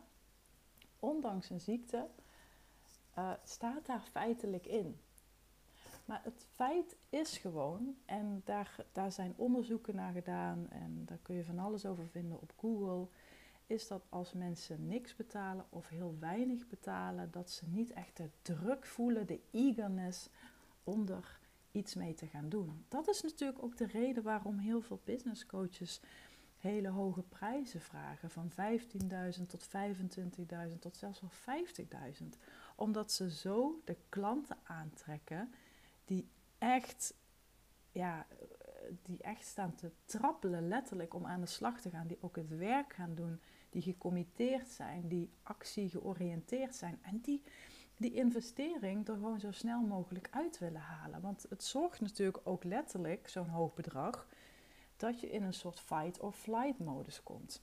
ondanks 0.98 1.50
een 1.50 1.60
ziekte, 1.60 2.06
uh, 3.18 3.32
staat 3.44 3.86
daar 3.86 4.00
feitelijk 4.00 4.66
in. 4.66 5.00
Maar 6.04 6.20
het 6.24 6.46
feit 6.52 6.96
is 7.08 7.38
gewoon, 7.38 7.96
en 8.04 8.42
daar, 8.44 8.76
daar 8.92 9.12
zijn 9.12 9.34
onderzoeken 9.36 9.94
naar 9.94 10.12
gedaan 10.12 10.70
en 10.70 11.02
daar 11.04 11.18
kun 11.22 11.34
je 11.34 11.44
van 11.44 11.58
alles 11.58 11.86
over 11.86 12.08
vinden 12.08 12.40
op 12.40 12.52
Google, 12.56 13.08
is 13.66 13.88
dat 13.88 14.02
als 14.08 14.32
mensen 14.32 14.86
niks 14.86 15.16
betalen 15.16 15.66
of 15.68 15.88
heel 15.88 16.16
weinig 16.20 16.66
betalen, 16.68 17.30
dat 17.30 17.50
ze 17.50 17.66
niet 17.66 17.92
echt 17.92 18.16
de 18.16 18.30
druk 18.42 18.86
voelen, 18.86 19.26
de 19.26 19.40
eagerness 19.50 20.28
om 20.84 21.08
er 21.08 21.38
iets 21.72 21.94
mee 21.94 22.14
te 22.14 22.26
gaan 22.26 22.48
doen. 22.48 22.84
Dat 22.88 23.08
is 23.08 23.22
natuurlijk 23.22 23.62
ook 23.62 23.76
de 23.76 23.86
reden 23.86 24.22
waarom 24.22 24.58
heel 24.58 24.82
veel 24.82 25.00
business 25.04 25.46
coaches 25.46 26.00
hele 26.68 26.88
hoge 26.88 27.22
prijzen 27.22 27.80
vragen, 27.80 28.30
van 28.30 28.50
15.000 28.50 29.46
tot 29.48 29.68
25.000 30.72 30.78
tot 30.78 30.96
zelfs 30.96 31.20
wel 31.20 31.56
50.000. 32.20 32.24
Omdat 32.76 33.12
ze 33.12 33.30
zo 33.30 33.80
de 33.84 33.96
klanten 34.08 34.56
aantrekken 34.62 35.54
die 36.04 36.28
echt, 36.58 37.14
ja, 37.92 38.26
die 39.02 39.22
echt 39.22 39.46
staan 39.46 39.74
te 39.74 39.90
trappelen, 40.04 40.68
letterlijk 40.68 41.14
om 41.14 41.26
aan 41.26 41.40
de 41.40 41.46
slag 41.46 41.80
te 41.80 41.90
gaan, 41.90 42.06
die 42.06 42.18
ook 42.20 42.36
het 42.36 42.56
werk 42.56 42.92
gaan 42.92 43.14
doen, 43.14 43.40
die 43.74 43.82
gecommitteerd 43.82 44.68
zijn, 44.68 45.08
die 45.08 45.30
actie 45.42 45.88
georiënteerd 45.88 46.74
zijn 46.74 46.98
en 47.02 47.20
die 47.20 47.42
die 47.96 48.12
investering 48.12 49.08
er 49.08 49.14
gewoon 49.14 49.40
zo 49.40 49.50
snel 49.50 49.80
mogelijk 49.80 50.28
uit 50.30 50.58
willen 50.58 50.80
halen. 50.80 51.20
Want 51.20 51.46
het 51.48 51.64
zorgt 51.64 52.00
natuurlijk 52.00 52.40
ook 52.44 52.64
letterlijk, 52.64 53.28
zo'n 53.28 53.48
hoog 53.48 53.74
bedrag, 53.74 54.26
dat 54.96 55.20
je 55.20 55.30
in 55.30 55.42
een 55.42 55.54
soort 55.54 55.80
fight 55.80 56.20
or 56.20 56.32
flight 56.32 56.78
modus 56.78 57.22
komt. 57.22 57.62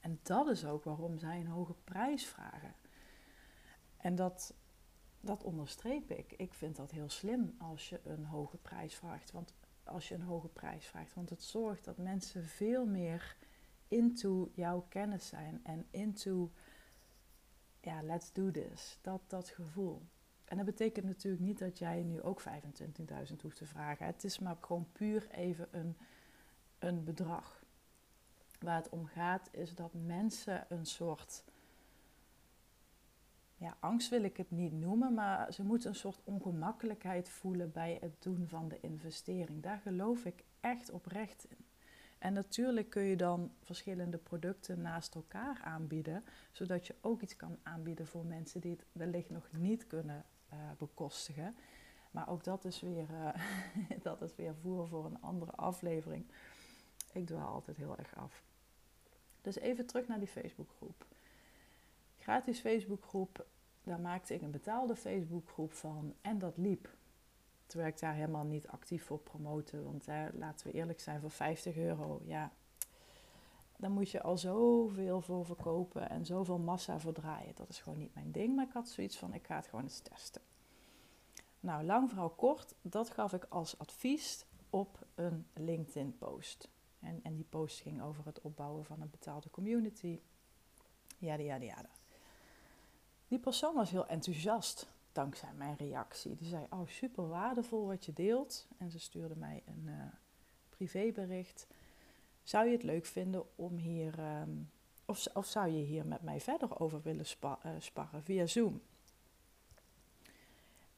En 0.00 0.18
dat 0.22 0.48
is 0.48 0.64
ook 0.64 0.84
waarom 0.84 1.18
zij 1.18 1.40
een 1.40 1.46
hoge 1.46 1.74
prijs 1.84 2.26
vragen. 2.26 2.74
En 3.96 4.14
dat, 4.14 4.54
dat 5.20 5.44
onderstreep 5.44 6.10
ik. 6.10 6.32
Ik 6.32 6.54
vind 6.54 6.76
dat 6.76 6.90
heel 6.90 7.08
slim 7.08 7.54
als 7.58 7.88
je 7.88 8.00
een 8.04 8.24
hoge 8.24 8.56
prijs 8.56 8.94
vraagt. 8.94 9.32
Want 9.32 9.54
als 9.84 10.08
je 10.08 10.14
een 10.14 10.22
hoge 10.22 10.48
prijs 10.48 10.86
vraagt, 10.86 11.14
want 11.14 11.30
het 11.30 11.42
zorgt 11.42 11.84
dat 11.84 11.96
mensen 11.96 12.44
veel 12.44 12.86
meer 12.86 13.36
into 13.88 14.50
jouw 14.54 14.86
kennis 14.88 15.28
zijn 15.28 15.60
en 15.62 15.86
into 15.90 16.50
ja, 17.86 18.02
let's 18.02 18.32
do 18.32 18.50
this. 18.50 18.98
Dat, 19.00 19.20
dat 19.26 19.48
gevoel. 19.48 20.02
En 20.44 20.56
dat 20.56 20.66
betekent 20.66 21.06
natuurlijk 21.06 21.42
niet 21.42 21.58
dat 21.58 21.78
jij 21.78 22.02
nu 22.02 22.22
ook 22.22 22.42
25.000 22.42 23.40
hoeft 23.42 23.56
te 23.56 23.66
vragen. 23.66 24.06
Het 24.06 24.24
is 24.24 24.38
maar 24.38 24.56
gewoon 24.60 24.88
puur 24.92 25.30
even 25.30 25.68
een, 25.70 25.96
een 26.78 27.04
bedrag. 27.04 27.64
Waar 28.60 28.76
het 28.76 28.88
om 28.88 29.06
gaat 29.06 29.48
is 29.52 29.74
dat 29.74 29.94
mensen 29.94 30.66
een 30.68 30.86
soort, 30.86 31.44
ja, 33.56 33.76
angst 33.80 34.08
wil 34.08 34.22
ik 34.22 34.36
het 34.36 34.50
niet 34.50 34.72
noemen, 34.72 35.14
maar 35.14 35.52
ze 35.52 35.62
moeten 35.62 35.88
een 35.88 35.96
soort 35.96 36.20
ongemakkelijkheid 36.24 37.28
voelen 37.28 37.72
bij 37.72 37.98
het 38.00 38.22
doen 38.22 38.48
van 38.48 38.68
de 38.68 38.80
investering. 38.80 39.62
Daar 39.62 39.78
geloof 39.78 40.24
ik 40.24 40.44
echt 40.60 40.90
oprecht 40.90 41.46
in. 41.48 41.65
En 42.26 42.32
natuurlijk 42.32 42.90
kun 42.90 43.02
je 43.02 43.16
dan 43.16 43.52
verschillende 43.62 44.18
producten 44.18 44.80
naast 44.80 45.14
elkaar 45.14 45.60
aanbieden, 45.62 46.24
zodat 46.52 46.86
je 46.86 46.94
ook 47.00 47.22
iets 47.22 47.36
kan 47.36 47.58
aanbieden 47.62 48.06
voor 48.06 48.24
mensen 48.24 48.60
die 48.60 48.70
het 48.70 48.84
wellicht 48.92 49.30
nog 49.30 49.48
niet 49.52 49.86
kunnen 49.86 50.24
uh, 50.52 50.58
bekostigen. 50.78 51.56
Maar 52.10 52.28
ook 52.28 52.44
dat 52.44 52.64
is, 52.64 52.80
weer, 52.80 53.06
uh, 53.10 53.34
dat 54.02 54.22
is 54.22 54.34
weer 54.36 54.54
voer 54.54 54.88
voor 54.88 55.04
een 55.04 55.20
andere 55.20 55.52
aflevering. 55.52 56.26
Ik 57.12 57.26
doe 57.26 57.40
altijd 57.40 57.76
heel 57.76 57.98
erg 57.98 58.16
af. 58.16 58.42
Dus 59.40 59.56
even 59.56 59.86
terug 59.86 60.06
naar 60.06 60.18
die 60.18 60.28
Facebookgroep. 60.28 61.06
Gratis 62.18 62.60
Facebookgroep, 62.60 63.46
daar 63.82 64.00
maakte 64.00 64.34
ik 64.34 64.42
een 64.42 64.50
betaalde 64.50 64.96
Facebookgroep 64.96 65.72
van 65.72 66.14
en 66.20 66.38
dat 66.38 66.56
liep. 66.56 66.88
Terwijl 67.66 67.90
ik 67.90 67.98
daar 67.98 68.14
helemaal 68.14 68.44
niet 68.44 68.68
actief 68.68 69.04
voor 69.04 69.18
promoten. 69.18 69.84
Want 69.84 70.06
hè, 70.06 70.28
laten 70.32 70.66
we 70.66 70.72
eerlijk 70.72 71.00
zijn, 71.00 71.20
voor 71.20 71.30
50 71.30 71.76
euro, 71.76 72.20
ja, 72.24 72.52
dan 73.76 73.92
moet 73.92 74.10
je 74.10 74.22
al 74.22 74.38
zoveel 74.38 75.20
voor 75.20 75.44
verkopen 75.44 76.10
en 76.10 76.26
zoveel 76.26 76.58
massa 76.58 76.98
voor 76.98 77.12
draaien. 77.12 77.54
Dat 77.54 77.68
is 77.68 77.78
gewoon 77.78 77.98
niet 77.98 78.14
mijn 78.14 78.32
ding. 78.32 78.54
Maar 78.54 78.66
ik 78.66 78.72
had 78.72 78.88
zoiets 78.88 79.16
van, 79.16 79.34
ik 79.34 79.46
ga 79.46 79.56
het 79.56 79.66
gewoon 79.66 79.84
eens 79.84 80.00
testen. 80.00 80.42
Nou, 81.60 81.84
lang 81.84 82.08
verhaal 82.08 82.30
kort, 82.30 82.74
dat 82.82 83.10
gaf 83.10 83.32
ik 83.32 83.44
als 83.48 83.78
advies 83.78 84.44
op 84.70 85.06
een 85.14 85.46
LinkedIn-post. 85.54 86.68
En, 87.00 87.20
en 87.22 87.34
die 87.34 87.46
post 87.48 87.80
ging 87.80 88.02
over 88.02 88.24
het 88.24 88.40
opbouwen 88.40 88.84
van 88.84 89.00
een 89.00 89.10
betaalde 89.10 89.50
community. 89.50 90.20
Ja, 91.18 91.34
ja, 91.34 91.54
ja. 91.54 91.84
Die 93.28 93.38
persoon 93.38 93.74
was 93.74 93.90
heel 93.90 94.06
enthousiast 94.06 94.88
dankzij 95.16 95.52
mijn 95.56 95.76
reactie. 95.76 96.36
Die 96.36 96.48
zei, 96.48 96.66
oh 96.70 96.86
super 96.86 97.28
waardevol 97.28 97.86
wat 97.86 98.04
je 98.04 98.12
deelt. 98.12 98.66
En 98.78 98.90
ze 98.90 98.98
stuurde 98.98 99.36
mij 99.36 99.62
een 99.66 99.84
uh, 99.86 100.02
privébericht. 100.68 101.66
Zou 102.42 102.66
je 102.66 102.72
het 102.72 102.82
leuk 102.82 103.06
vinden 103.06 103.56
om 103.56 103.76
hier, 103.76 104.18
ehm, 104.18 104.50
of, 105.04 105.26
of 105.34 105.46
zou 105.46 105.68
je 105.68 105.84
hier 105.84 106.06
met 106.06 106.22
mij 106.22 106.40
verder 106.40 106.80
over 106.80 107.02
willen 107.02 107.26
uh, 107.42 107.70
sparren 107.78 108.22
via 108.22 108.46
Zoom? 108.46 108.80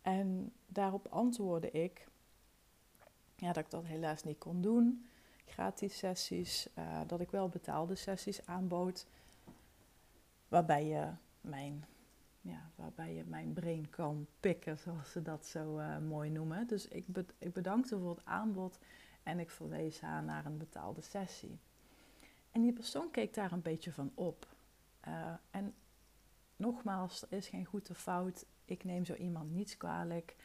En 0.03 0.53
daarop 0.67 1.07
antwoordde 1.07 1.71
ik 1.71 2.09
ja, 3.37 3.53
dat 3.53 3.65
ik 3.65 3.71
dat 3.71 3.85
helaas 3.85 4.25
niet 4.25 4.39
kon 4.39 4.61
doen. 4.61 5.07
Gratis 5.47 5.99
sessies, 5.99 6.69
uh, 6.79 7.01
dat 7.07 7.21
ik 7.21 7.31
wel 7.31 7.49
betaalde 7.49 7.95
sessies 7.95 8.47
aanbood. 8.47 9.07
Waarbij 10.49 10.87
je 10.87 11.11
mijn 11.41 11.85
ja, 12.41 12.71
waarbij 12.75 13.15
je 13.15 13.25
mijn 13.25 13.53
brain 13.53 13.91
kan 13.91 14.27
pikken, 14.41 14.79
zoals 14.79 15.13
ze 15.13 15.23
dat 15.23 15.47
zo 15.47 15.79
uh, 15.79 15.99
mooi 15.99 16.31
noemen. 16.31 16.67
Dus 16.67 16.89
ik, 16.89 17.07
be 17.07 17.25
ik 17.39 17.53
bedankte 17.53 17.99
voor 17.99 18.11
het 18.11 18.25
aanbod 18.25 18.79
en 19.23 19.39
ik 19.39 19.51
verwees 19.51 20.01
haar 20.01 20.23
naar 20.23 20.47
een 20.47 20.59
betaalde 20.59 21.01
sessie. 21.01 21.59
En 22.51 22.63
die 22.63 22.73
persoon 22.73 23.11
keek 23.11 23.35
daar 23.35 23.53
een 23.53 23.63
beetje 23.63 23.93
van 23.93 24.13
op. 24.15 24.47
Uh, 25.09 25.35
en 25.51 25.75
nogmaals, 26.57 27.23
er 27.23 27.33
is 27.37 27.49
geen 27.49 27.65
goede 27.65 27.95
fout. 27.95 28.47
Ik 28.65 28.85
neem 28.85 29.05
zo 29.05 29.15
iemand 29.15 29.51
niets 29.51 29.77
kwalijk. 29.77 30.37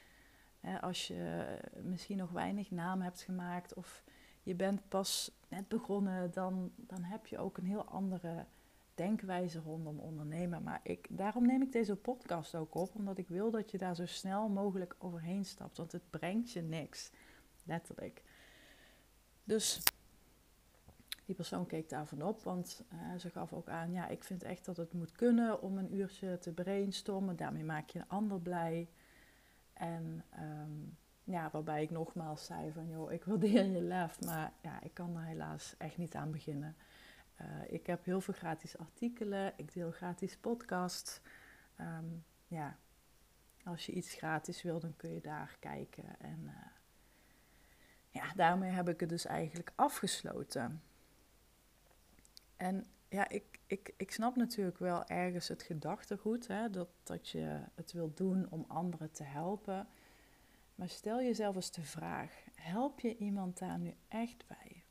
Als 0.82 1.08
je 1.08 1.58
misschien 1.82 2.18
nog 2.18 2.32
weinig 2.32 2.72
naam 2.72 3.02
hebt 3.02 3.22
gemaakt 3.22 3.74
of 3.74 4.04
je 4.44 4.56
bent 4.56 4.88
pas 4.88 5.32
net 5.48 5.68
begonnen, 5.68 6.32
dan, 6.32 6.72
dan 6.76 7.04
heb 7.04 7.28
je 7.28 7.38
ook 7.38 7.58
een 7.58 7.66
heel 7.66 7.86
andere 7.86 8.46
denkwijze 8.96 9.60
rondom 9.60 10.00
ondernemen. 10.00 10.64
Maar 10.64 10.80
ik, 10.84 11.08
daarom 11.10 11.46
neem 11.46 11.62
ik 11.62 11.72
deze 11.72 11.96
podcast 11.96 12.56
ook 12.56 12.76
op, 12.76 12.96
omdat 12.96 13.18
ik 13.18 13.28
wil 13.28 13.52
dat 13.52 13.72
je 13.72 13.78
daar 13.78 13.96
zo 13.96 14.06
snel 14.06 14.50
mogelijk 14.50 14.96
overheen 14.98 15.46
stapt. 15.46 15.78
Want 15.78 15.92
het 15.92 16.10
brengt 16.10 16.52
je 16.52 16.62
niks, 16.62 17.12
letterlijk. 17.64 18.24
Dus 19.44 19.84
die 21.26 21.36
persoon 21.36 21.66
keek 21.66 21.90
daarvan 21.90 22.22
op, 22.22 22.44
want 22.44 22.84
uh, 22.94 23.20
ze 23.20 23.30
gaf 23.30 23.54
ook 23.54 23.70
aan, 23.70 23.92
ja, 23.92 24.08
ik 24.08 24.24
vind 24.24 24.44
echt 24.44 24.66
dat 24.66 24.78
het 24.78 24.94
moet 24.94 25.12
kunnen 25.12 25.62
om 25.62 25.78
een 25.78 25.96
uurtje 25.96 26.38
te 26.38 26.52
brainstormen. 26.52 27.36
Daarmee 27.36 27.64
maak 27.64 27.90
je 27.90 28.00
een 28.00 28.08
ander 28.08 28.40
blij. 28.40 28.90
En 29.74 30.26
ehm, 30.30 30.72
ja, 31.24 31.50
waarbij 31.52 31.84
ik 31.84 31.90
nogmaals 31.90 32.46
zei 32.46 32.72
van, 32.72 32.88
joh, 32.90 33.12
ik 33.12 33.24
waardeer 33.24 33.66
je 33.66 33.82
lef, 33.82 34.22
maar 34.22 34.54
ja, 34.62 34.82
ik 34.82 34.94
kan 34.94 35.16
er 35.16 35.24
helaas 35.24 35.76
echt 35.78 35.98
niet 35.98 36.16
aan 36.16 36.32
beginnen. 36.32 36.76
Uh, 37.42 37.48
ik 37.68 37.88
heb 37.88 38.06
heel 38.06 38.22
veel 38.22 38.34
gratis 38.34 38.78
artikelen, 38.78 39.54
ik 39.56 39.74
deel 39.74 39.92
gratis 39.92 40.38
podcasts. 40.38 41.22
Um, 41.80 42.26
ja, 42.48 42.78
als 43.64 43.86
je 43.86 43.92
iets 43.92 44.14
gratis 44.14 44.62
wil, 44.62 44.80
dan 44.80 44.96
kun 44.96 45.14
je 45.14 45.22
daar 45.22 45.58
kijken. 45.60 46.20
En 46.20 46.40
uh, 46.44 46.66
ja, 48.10 48.34
daarmee 48.36 48.72
heb 48.72 48.90
ik 48.90 49.00
het 49.00 49.10
dus 49.10 49.26
eigenlijk 49.26 49.72
afgesloten. 49.76 50.82
En 52.58 52.86
ja, 53.10 53.30
ik, 53.30 53.60
ik, 53.68 53.94
ik 53.98 54.12
snap 54.12 54.36
natuurlijk 54.36 54.78
wel 54.78 55.08
ergens 55.08 55.48
het 55.48 55.64
gedachtegoed, 55.64 56.48
hè, 56.48 56.70
dat, 56.70 56.90
dat 57.04 57.30
je 57.30 57.62
het 57.76 57.92
wilt 57.92 58.18
doen 58.18 58.52
om 58.52 58.66
anderen 58.68 59.12
te 59.12 59.24
helpen. 59.24 59.88
Maar 60.76 60.90
stel 60.90 61.22
jezelf 61.22 61.56
eens 61.56 61.72
de 61.72 61.84
vraag: 61.84 62.44
help 62.56 63.00
je 63.00 63.18
iemand 63.18 63.58
daar 63.58 63.80
nu 63.80 63.94
echt 64.08 64.48
bij? 64.48 64.83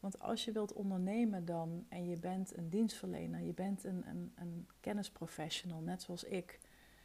Want 0.00 0.20
als 0.20 0.44
je 0.44 0.52
wilt 0.52 0.72
ondernemen 0.72 1.44
dan 1.44 1.86
en 1.88 2.08
je 2.08 2.18
bent 2.18 2.56
een 2.56 2.68
dienstverlener, 2.68 3.40
je 3.40 3.52
bent 3.52 3.84
een, 3.84 4.08
een, 4.08 4.32
een 4.34 4.68
kennisprofessional, 4.80 5.80
net 5.80 6.02
zoals 6.02 6.24
ik. 6.24 6.60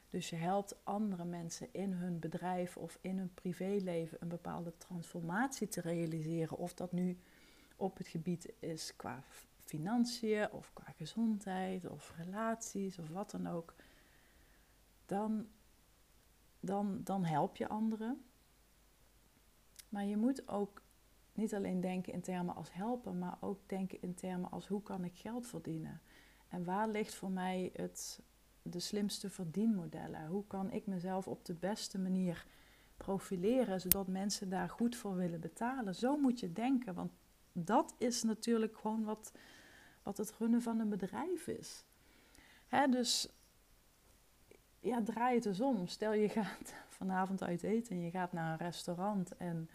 Dus 0.09 0.29
je 0.29 0.35
helpt 0.35 0.75
andere 0.83 1.25
mensen 1.25 1.67
in 1.71 1.91
hun 1.91 2.19
bedrijf 2.19 2.77
of 2.77 2.97
in 3.01 3.17
hun 3.17 3.33
privéleven 3.33 4.17
een 4.21 4.27
bepaalde 4.27 4.73
transformatie 4.77 5.67
te 5.67 5.81
realiseren. 5.81 6.57
Of 6.57 6.73
dat 6.73 6.91
nu 6.91 7.17
op 7.75 7.97
het 7.97 8.07
gebied 8.07 8.53
is 8.59 8.95
qua 8.95 9.23
financiën 9.59 10.51
of 10.51 10.71
qua 10.73 10.93
gezondheid 10.97 11.89
of 11.89 12.13
relaties 12.17 12.99
of 12.99 13.09
wat 13.09 13.31
dan 13.31 13.47
ook. 13.47 13.73
Dan 15.05 15.47
dan, 16.65 17.01
dan 17.03 17.25
help 17.25 17.55
je 17.55 17.67
anderen. 17.67 18.25
Maar 19.89 20.05
je 20.05 20.17
moet 20.17 20.47
ook 20.47 20.81
niet 21.33 21.53
alleen 21.53 21.81
denken 21.81 22.13
in 22.13 22.21
termen 22.21 22.55
als 22.55 22.73
helpen, 22.73 23.19
maar 23.19 23.37
ook 23.39 23.59
denken 23.65 24.01
in 24.01 24.13
termen 24.13 24.51
als 24.51 24.67
hoe 24.67 24.83
kan 24.83 25.03
ik 25.03 25.15
geld 25.15 25.47
verdienen? 25.47 26.01
En 26.47 26.63
waar 26.63 26.89
ligt 26.89 27.15
voor 27.15 27.31
mij 27.31 27.71
het, 27.73 28.21
de 28.61 28.79
slimste 28.79 29.29
verdienmodellen? 29.29 30.27
Hoe 30.27 30.47
kan 30.47 30.71
ik 30.71 30.87
mezelf 30.87 31.27
op 31.27 31.45
de 31.45 31.53
beste 31.53 31.99
manier 31.99 32.45
profileren, 32.97 33.81
zodat 33.81 34.07
mensen 34.07 34.49
daar 34.49 34.69
goed 34.69 34.95
voor 34.95 35.15
willen 35.15 35.39
betalen? 35.39 35.95
Zo 35.95 36.17
moet 36.17 36.39
je 36.39 36.53
denken, 36.53 36.93
want 36.93 37.11
dat 37.51 37.95
is 37.97 38.23
natuurlijk 38.23 38.77
gewoon 38.77 39.03
wat, 39.03 39.31
wat 40.03 40.17
het 40.17 40.33
runnen 40.39 40.61
van 40.61 40.79
een 40.79 40.89
bedrijf 40.89 41.47
is. 41.47 41.85
Hè, 42.67 42.87
dus 42.87 43.29
ja, 44.79 45.03
draai 45.03 45.35
het 45.35 45.45
eens 45.45 45.61
om. 45.61 45.87
Stel 45.87 46.13
je 46.13 46.29
gaat 46.29 46.73
vanavond 46.99 47.43
uit 47.43 47.63
eten 47.63 47.95
en 47.95 48.01
je 48.01 48.11
gaat 48.11 48.33
naar 48.33 48.51
een 48.51 48.65
restaurant 48.65 49.37
en 49.37 49.69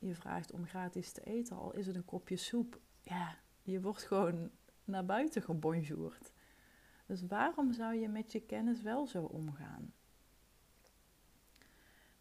je 0.00 0.14
vraagt 0.14 0.52
om 0.52 0.66
gratis 0.66 1.12
te 1.12 1.24
eten, 1.24 1.56
al 1.56 1.72
is 1.72 1.86
het 1.86 1.96
een 1.96 2.04
kopje 2.04 2.36
soep. 2.36 2.80
Ja, 3.02 3.38
je 3.62 3.80
wordt 3.80 4.02
gewoon 4.02 4.50
naar 4.84 5.04
buiten 5.04 5.42
gebonjourd. 5.42 6.32
Dus 7.06 7.26
waarom 7.26 7.72
zou 7.72 7.94
je 7.94 8.08
met 8.08 8.32
je 8.32 8.40
kennis 8.40 8.82
wel 8.82 9.06
zo 9.06 9.22
omgaan? 9.24 9.92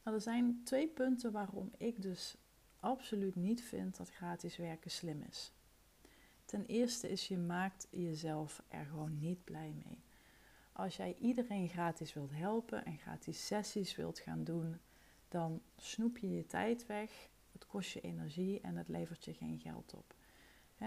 Nou, 0.04 0.16
er 0.16 0.22
zijn 0.22 0.62
twee 0.64 0.88
punten 0.88 1.32
waarom 1.32 1.72
ik 1.78 2.02
dus 2.02 2.38
absoluut 2.80 3.36
niet 3.36 3.62
vind 3.62 3.98
dat 3.98 4.10
gratis 4.10 4.58
werken 4.58 4.92
slim 4.92 5.22
is. 5.22 5.54
Ten 6.46 6.66
eerste 6.66 7.10
is 7.10 7.28
je 7.28 7.38
maakt 7.38 7.88
jezelf 7.92 8.64
er 8.68 8.86
gewoon 8.86 9.20
niet 9.20 9.44
blij 9.44 9.74
mee 9.86 10.04
als 10.80 10.96
jij 10.96 11.16
iedereen 11.20 11.70
gratis 11.70 12.14
wilt 12.14 12.32
helpen 12.32 12.86
en 12.86 12.98
gratis 12.98 13.46
sessies 13.46 13.96
wilt 13.96 14.20
gaan 14.20 14.44
doen, 14.44 14.80
dan 15.28 15.62
snoep 15.78 16.18
je 16.18 16.30
je 16.30 16.46
tijd 16.46 16.86
weg, 16.86 17.30
het 17.60 17.68
kost 17.68 17.92
je 17.92 18.02
energie 18.02 18.62
en 18.62 18.76
het 18.76 18.88
levert 18.88 19.26
je 19.26 19.34
geen 19.34 19.60
geld 19.60 19.94
op. 19.94 20.16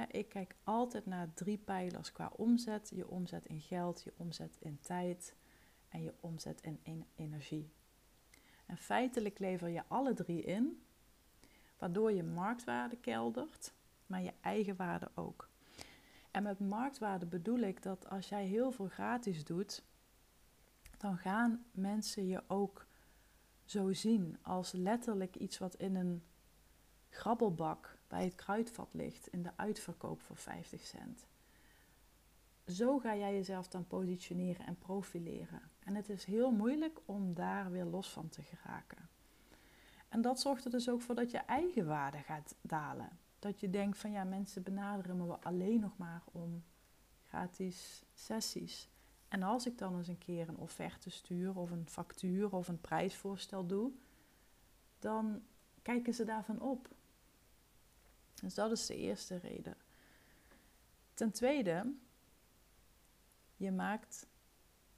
ik 0.08 0.28
kijk 0.28 0.54
altijd 0.64 1.06
naar 1.06 1.34
drie 1.34 1.58
pijlers 1.58 2.12
qua 2.12 2.32
omzet: 2.36 2.90
je 2.94 3.08
omzet 3.08 3.46
in 3.46 3.60
geld, 3.60 4.02
je 4.02 4.12
omzet 4.16 4.56
in 4.60 4.78
tijd 4.80 5.36
en 5.88 6.02
je 6.02 6.14
omzet 6.20 6.60
in 6.82 7.06
energie. 7.14 7.72
En 8.66 8.76
feitelijk 8.76 9.38
lever 9.38 9.68
je 9.68 9.82
alle 9.88 10.14
drie 10.14 10.42
in, 10.42 10.82
waardoor 11.78 12.12
je 12.12 12.22
marktwaarde 12.22 12.96
keldert, 12.96 13.72
maar 14.06 14.22
je 14.22 14.32
eigen 14.40 14.76
waarde 14.76 15.10
ook. 15.14 15.48
En 16.30 16.42
met 16.42 16.60
marktwaarde 16.60 17.26
bedoel 17.26 17.58
ik 17.58 17.82
dat 17.82 18.08
als 18.08 18.28
jij 18.28 18.46
heel 18.46 18.70
veel 18.70 18.88
gratis 18.88 19.44
doet, 19.44 19.84
dan 20.98 21.18
gaan 21.18 21.64
mensen 21.70 22.26
je 22.26 22.42
ook 22.46 22.86
zo 23.64 23.92
zien 23.92 24.38
als 24.42 24.72
letterlijk 24.72 25.36
iets 25.36 25.58
wat 25.58 25.74
in 25.74 25.96
een 25.96 26.22
grabbelbak 27.14 27.98
bij 28.08 28.24
het 28.24 28.34
kruidvat 28.34 28.88
ligt 28.92 29.26
in 29.26 29.42
de 29.42 29.50
uitverkoop 29.56 30.22
voor 30.22 30.36
50 30.36 30.86
cent. 30.86 31.26
Zo 32.66 32.98
ga 32.98 33.16
jij 33.16 33.34
jezelf 33.34 33.68
dan 33.68 33.86
positioneren 33.86 34.66
en 34.66 34.78
profileren. 34.78 35.70
En 35.84 35.94
het 35.94 36.08
is 36.08 36.24
heel 36.24 36.50
moeilijk 36.50 37.00
om 37.04 37.34
daar 37.34 37.70
weer 37.70 37.84
los 37.84 38.10
van 38.10 38.28
te 38.28 38.42
geraken. 38.42 39.08
En 40.08 40.20
dat 40.20 40.40
zorgt 40.40 40.64
er 40.64 40.70
dus 40.70 40.88
ook 40.88 41.02
voor 41.02 41.14
dat 41.14 41.30
je 41.30 41.38
eigen 41.38 41.86
waarde 41.86 42.18
gaat 42.18 42.54
dalen. 42.60 43.18
Dat 43.38 43.60
je 43.60 43.70
denkt 43.70 43.98
van 43.98 44.10
ja, 44.10 44.24
mensen 44.24 44.62
benaderen 44.62 45.16
me 45.16 45.40
alleen 45.40 45.80
nog 45.80 45.96
maar 45.96 46.22
om 46.32 46.64
gratis 47.22 48.04
sessies. 48.14 48.88
En 49.28 49.42
als 49.42 49.66
ik 49.66 49.78
dan 49.78 49.96
eens 49.96 50.08
een 50.08 50.18
keer 50.18 50.48
een 50.48 50.58
offerte 50.58 51.10
stuur 51.10 51.56
of 51.56 51.70
een 51.70 51.88
factuur 51.88 52.52
of 52.52 52.68
een 52.68 52.80
prijsvoorstel 52.80 53.66
doe, 53.66 53.92
dan 54.98 55.42
kijken 55.82 56.14
ze 56.14 56.24
daarvan 56.24 56.60
op. 56.60 56.88
Dus 58.42 58.54
dat 58.54 58.70
is 58.70 58.86
de 58.86 58.96
eerste 58.96 59.36
reden. 59.36 59.76
Ten 61.14 61.32
tweede, 61.32 61.92
je 63.56 63.72
maakt 63.72 64.26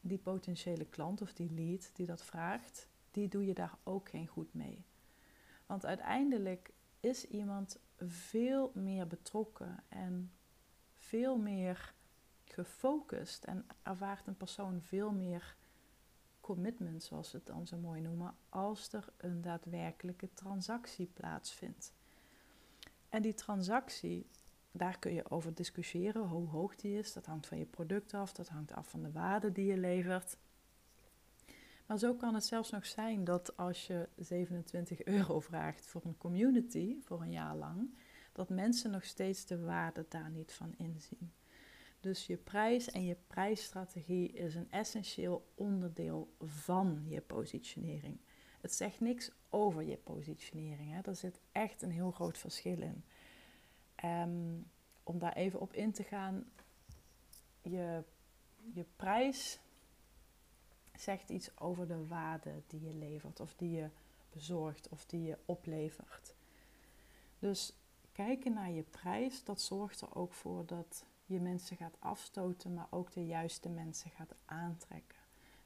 die 0.01 0.19
potentiële 0.19 0.85
klant 0.85 1.23
of 1.23 1.33
die 1.33 1.51
lead 1.51 1.91
die 1.95 2.07
dat 2.07 2.23
vraagt, 2.23 2.89
die 3.11 3.29
doe 3.29 3.47
je 3.47 3.55
daar 3.55 3.79
ook 3.83 4.09
geen 4.09 4.27
goed 4.27 4.55
mee. 4.55 4.85
Want 5.67 5.87
uiteindelijk 5.87 6.73
is 7.01 7.27
iemand 7.27 7.79
veel 7.99 8.73
meer 8.75 9.07
betrokken 9.07 9.85
en 9.89 10.33
veel 10.95 11.37
meer 11.37 11.95
gefocust 12.45 13.45
en 13.45 13.67
ervaart 13.83 14.27
een 14.27 14.37
persoon 14.37 14.83
veel 14.83 15.13
meer 15.13 15.57
commitment, 16.41 17.03
zoals 17.03 17.31
ze 17.31 17.37
het 17.37 17.47
dan 17.47 17.67
zo 17.67 17.77
mooi 17.77 18.01
noemen, 18.01 18.35
als 18.49 18.93
er 18.93 19.13
een 19.17 19.43
daadwerkelijke 19.43 20.33
transactie 20.33 21.07
plaatsvindt. 21.07 21.93
En 23.15 23.23
die 23.23 23.35
transactie, 23.35 24.27
daar 24.73 24.99
kun 24.99 25.15
je 25.15 25.31
over 25.31 25.55
discussiëren 25.55 26.23
hoe 26.23 26.49
hoog 26.49 26.77
die 26.77 26.99
is. 26.99 27.13
Dat 27.13 27.27
hangt 27.27 27.47
van 27.47 27.59
je 27.59 27.65
product 27.65 28.15
af, 28.15 28.33
dat 28.33 28.49
hangt 28.49 28.73
af 28.73 28.89
van 28.89 29.03
de 29.03 29.13
waarde 29.13 29.53
die 29.53 29.67
je 29.67 29.77
levert. 29.77 30.37
Maar 31.87 31.99
zo 31.99 32.15
kan 32.15 32.35
het 32.35 32.45
zelfs 32.45 32.71
nog 32.71 32.87
zijn 32.87 33.25
dat 33.25 33.57
als 33.57 33.87
je 33.87 34.09
27 34.17 35.05
euro 35.05 35.41
vraagt 35.41 35.87
voor 35.87 36.05
een 36.05 36.17
community 36.17 36.97
voor 37.03 37.23
een 37.23 37.31
jaar 37.31 37.57
lang, 37.57 37.95
dat 38.33 38.49
mensen 38.49 38.91
nog 38.91 39.05
steeds 39.05 39.47
de 39.47 39.61
waarde 39.61 40.07
daar 40.09 40.31
niet 40.31 40.53
van 40.53 40.75
inzien. 40.77 41.33
Dus 42.01 42.27
je 42.27 42.37
prijs 42.37 42.91
en 42.91 43.05
je 43.05 43.17
prijsstrategie 43.27 44.33
is 44.33 44.55
een 44.55 44.71
essentieel 44.71 45.53
onderdeel 45.55 46.35
van 46.39 47.05
je 47.09 47.21
positionering. 47.21 48.19
Het 48.65 48.75
zegt 48.75 49.01
niks 49.01 49.31
over 49.51 49.83
je 49.83 49.97
positionering. 49.97 50.93
Hè. 50.93 51.01
Er 51.01 51.15
zit 51.15 51.41
echt 51.53 51.83
een 51.83 51.91
heel 51.91 52.11
groot 52.11 52.39
verschil 52.39 52.81
in. 52.81 53.05
Um, 54.05 54.71
om 55.03 55.19
daar 55.19 55.33
even 55.33 55.61
op 55.61 55.73
in 55.73 55.93
te 55.93 56.03
gaan, 56.03 56.45
je, 57.63 58.05
je 58.75 58.85
prijs 58.97 59.61
zegt 60.95 61.31
iets 61.31 61.59
over 61.59 61.89
de 61.89 62.07
waarde 62.07 62.63
die 62.67 62.81
je 62.81 62.95
levert, 62.95 63.41
of 63.41 63.55
die 63.55 63.71
je 63.71 63.89
bezorgt, 64.31 64.89
of 64.89 65.07
die 65.07 65.23
je 65.23 65.39
oplevert. 65.45 66.35
Dus 67.39 67.77
kijken 68.13 68.53
naar 68.53 68.71
je 68.71 68.83
prijs, 68.83 69.45
dat 69.45 69.61
zorgt 69.61 70.01
er 70.01 70.15
ook 70.15 70.33
voor 70.33 70.67
dat 70.67 71.05
je 71.25 71.41
mensen 71.41 71.77
gaat 71.77 71.97
afstoten, 71.99 72.75
maar 72.75 72.89
ook 72.91 73.13
de 73.13 73.27
juiste 73.27 73.69
mensen 73.69 74.11
gaat 74.11 74.35
aantrekken. 74.45 75.24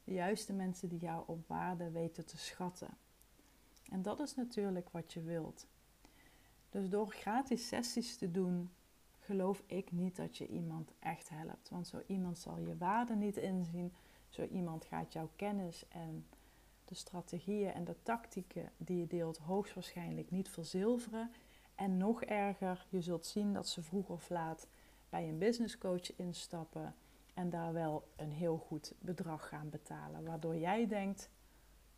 De 0.08 0.14
juiste 0.14 0.52
mensen 0.52 0.88
die 0.88 0.98
jou 0.98 1.22
op 1.26 1.48
waarde 1.48 1.90
weten 1.90 2.26
te 2.26 2.38
schatten. 2.38 2.88
En 3.90 4.02
dat 4.02 4.20
is 4.20 4.34
natuurlijk 4.34 4.88
wat 4.90 5.12
je 5.12 5.22
wilt. 5.22 5.66
Dus 6.70 6.88
door 6.88 7.08
gratis 7.08 7.68
sessies 7.68 8.16
te 8.16 8.30
doen, 8.30 8.70
geloof 9.18 9.62
ik 9.66 9.92
niet 9.92 10.16
dat 10.16 10.36
je 10.36 10.46
iemand 10.46 10.92
echt 10.98 11.28
helpt. 11.28 11.68
Want 11.68 11.86
zo 11.86 12.02
iemand 12.06 12.38
zal 12.38 12.58
je 12.58 12.76
waarde 12.76 13.14
niet 13.14 13.36
inzien. 13.36 13.92
Zo 14.28 14.44
iemand 14.44 14.84
gaat 14.84 15.12
jouw 15.12 15.30
kennis 15.36 15.88
en 15.88 16.26
de 16.84 16.94
strategieën 16.94 17.72
en 17.72 17.84
de 17.84 17.96
tactieken 18.02 18.72
die 18.76 18.98
je 18.98 19.06
deelt 19.06 19.38
hoogstwaarschijnlijk 19.38 20.30
niet 20.30 20.48
verzilveren. 20.48 21.30
En 21.74 21.96
nog 21.96 22.22
erger, 22.22 22.86
je 22.88 23.00
zult 23.00 23.26
zien 23.26 23.52
dat 23.52 23.68
ze 23.68 23.82
vroeg 23.82 24.08
of 24.08 24.28
laat 24.28 24.66
bij 25.08 25.28
een 25.28 25.38
business 25.38 25.78
coach 25.78 26.16
instappen 26.16 26.94
en 27.38 27.50
daar 27.50 27.72
wel 27.72 28.08
een 28.16 28.32
heel 28.32 28.58
goed 28.58 28.94
bedrag 28.98 29.48
gaan 29.48 29.70
betalen. 29.70 30.24
Waardoor 30.24 30.56
jij 30.56 30.86
denkt, 30.86 31.30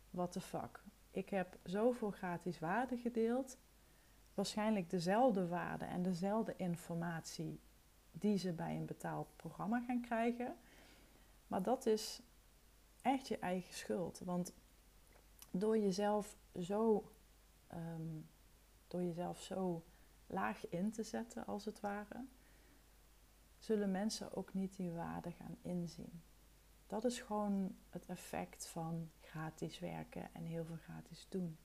what 0.09 0.31
the 0.31 0.41
fuck. 0.41 0.83
Ik 1.11 1.29
heb 1.29 1.57
zoveel 1.63 2.11
gratis 2.11 2.59
waarde 2.59 2.97
gedeeld. 2.97 3.57
Waarschijnlijk 4.33 4.89
dezelfde 4.89 5.47
waarde 5.47 5.85
en 5.85 6.01
dezelfde 6.01 6.55
informatie 6.55 7.59
die 8.11 8.37
ze 8.37 8.53
bij 8.53 8.75
een 8.75 8.85
betaald 8.85 9.35
programma 9.35 9.81
gaan 9.81 10.01
krijgen. 10.01 10.55
Maar 11.47 11.63
dat 11.63 11.85
is 11.85 12.21
echt 13.01 13.27
je 13.27 13.37
eigen 13.37 13.73
schuld. 13.73 14.19
Want 14.19 14.53
door 15.51 15.77
jezelf 15.77 16.37
zo, 16.59 17.11
ehm, 17.67 18.19
door 18.87 19.03
jezelf 19.03 19.41
zo 19.41 19.83
laag 20.27 20.69
in 20.69 20.91
te 20.91 21.03
zetten, 21.03 21.45
als 21.45 21.65
het 21.65 21.79
ware, 21.79 22.25
zullen 23.61 23.91
mensen 23.91 24.35
ook 24.35 24.53
niet 24.53 24.75
die 24.75 24.91
waarde 24.91 25.31
gaan 25.31 25.57
inzien. 25.61 26.21
Dat 26.87 27.05
is 27.05 27.19
gewoon 27.19 27.75
het 27.89 28.05
effect 28.05 28.67
van 28.67 29.09
gratis 29.21 29.79
werken 29.79 30.33
en 30.33 30.45
heel 30.45 30.65
veel 30.65 30.77
gratis 30.83 31.25
doen. 31.29 31.57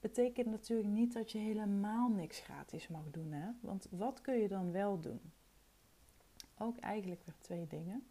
Betekent 0.00 0.46
natuurlijk 0.46 0.88
niet 0.88 1.12
dat 1.12 1.32
je 1.32 1.38
helemaal 1.38 2.08
niks 2.08 2.38
gratis 2.38 2.88
mag 2.88 3.10
doen, 3.10 3.32
hè? 3.32 3.50
Want 3.60 3.86
wat 3.90 4.20
kun 4.20 4.34
je 4.34 4.48
dan 4.48 4.72
wel 4.72 5.00
doen? 5.00 5.32
Ook 6.58 6.78
eigenlijk 6.78 7.22
weer 7.24 7.38
twee 7.38 7.66
dingen. 7.66 8.06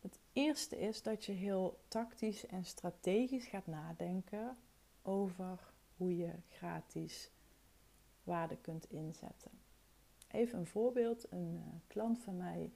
Het 0.00 0.18
eerste 0.32 0.78
is 0.78 1.02
dat 1.02 1.24
je 1.24 1.32
heel 1.32 1.80
tactisch 1.88 2.46
en 2.46 2.64
strategisch 2.64 3.46
gaat 3.46 3.66
nadenken 3.66 4.56
over 5.02 5.72
hoe 5.96 6.16
je 6.16 6.32
gratis 6.48 7.30
waarde 8.22 8.56
kunt 8.56 8.90
inzetten. 8.90 9.50
Even 10.30 10.58
een 10.58 10.66
voorbeeld. 10.66 11.32
Een 11.32 11.54
uh, 11.54 11.72
klant 11.86 12.18
van 12.18 12.36
mij 12.36 12.70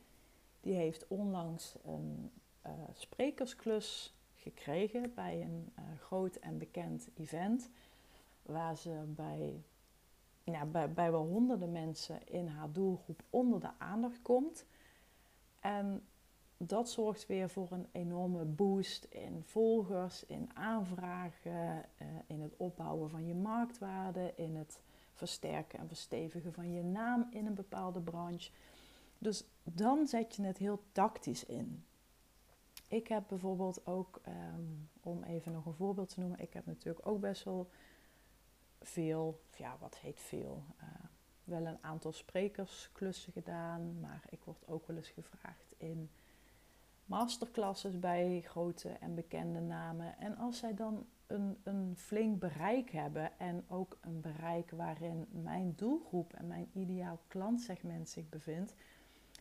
die 0.60 0.74
heeft 0.74 1.08
onlangs 1.08 1.76
een 1.84 2.30
uh, 2.66 2.72
sprekersklus 2.92 4.14
gekregen 4.34 5.14
bij 5.14 5.42
een 5.42 5.72
uh, 5.78 5.84
groot 6.00 6.36
en 6.36 6.58
bekend 6.58 7.08
event. 7.14 7.70
Waar 8.42 8.76
ze 8.76 9.02
bij, 9.06 9.62
ja, 10.44 10.64
bij, 10.64 10.92
bij 10.92 11.10
wel 11.10 11.26
honderden 11.26 11.72
mensen 11.72 12.28
in 12.28 12.46
haar 12.46 12.72
doelgroep 12.72 13.22
onder 13.30 13.60
de 13.60 13.70
aandacht 13.78 14.22
komt. 14.22 14.64
En 15.60 16.02
dat 16.56 16.90
zorgt 16.90 17.26
weer 17.26 17.48
voor 17.48 17.68
een 17.70 17.86
enorme 17.92 18.44
boost 18.44 19.04
in 19.04 19.42
volgers, 19.42 20.26
in 20.26 20.50
aanvragen, 20.54 21.84
in 22.26 22.40
het 22.40 22.56
opbouwen 22.56 23.10
van 23.10 23.26
je 23.26 23.34
marktwaarde, 23.34 24.32
in 24.36 24.56
het 24.56 24.80
versterken 25.28 25.78
en 25.78 25.88
verstevigen 25.88 26.52
van 26.52 26.72
je 26.72 26.82
naam 26.82 27.26
in 27.30 27.46
een 27.46 27.54
bepaalde 27.54 28.00
branche. 28.00 28.50
Dus 29.18 29.44
dan 29.62 30.06
zet 30.06 30.36
je 30.36 30.42
het 30.42 30.58
heel 30.58 30.82
tactisch 30.92 31.44
in. 31.44 31.84
Ik 32.88 33.08
heb 33.08 33.24
bijvoorbeeld 33.28 33.86
ook, 33.86 34.20
ehm, 34.22 34.64
om 35.00 35.22
even 35.22 35.52
nog 35.52 35.66
een 35.66 35.74
voorbeeld 35.74 36.08
te 36.08 36.20
noemen, 36.20 36.38
ik 36.38 36.52
heb 36.52 36.66
natuurlijk 36.66 37.06
ook 37.06 37.20
best 37.20 37.44
wel 37.44 37.70
veel, 38.80 39.42
ja 39.56 39.76
wat 39.80 39.96
heet 39.96 40.20
veel, 40.20 40.64
uh, 40.80 40.88
wel 41.44 41.66
een 41.66 41.82
aantal 41.82 42.12
sprekersklussen 42.12 43.32
gedaan, 43.32 44.00
maar 44.00 44.24
ik 44.30 44.44
word 44.44 44.68
ook 44.68 44.86
wel 44.86 44.96
eens 44.96 45.08
gevraagd 45.08 45.74
in 45.76 46.10
masterclasses 47.12 47.98
bij 47.98 48.40
grote 48.44 48.88
en 48.88 49.14
bekende 49.14 49.60
namen. 49.60 50.18
En 50.18 50.36
als 50.36 50.58
zij 50.58 50.74
dan 50.74 51.06
een, 51.26 51.56
een 51.62 51.94
flink 51.96 52.38
bereik 52.38 52.90
hebben 52.90 53.38
en 53.38 53.64
ook 53.68 53.98
een 54.00 54.20
bereik 54.20 54.70
waarin 54.70 55.26
mijn 55.30 55.72
doelgroep 55.76 56.32
en 56.32 56.46
mijn 56.46 56.70
ideaal 56.72 57.18
klantsegment 57.26 58.08
zich 58.08 58.28
bevindt, 58.28 58.74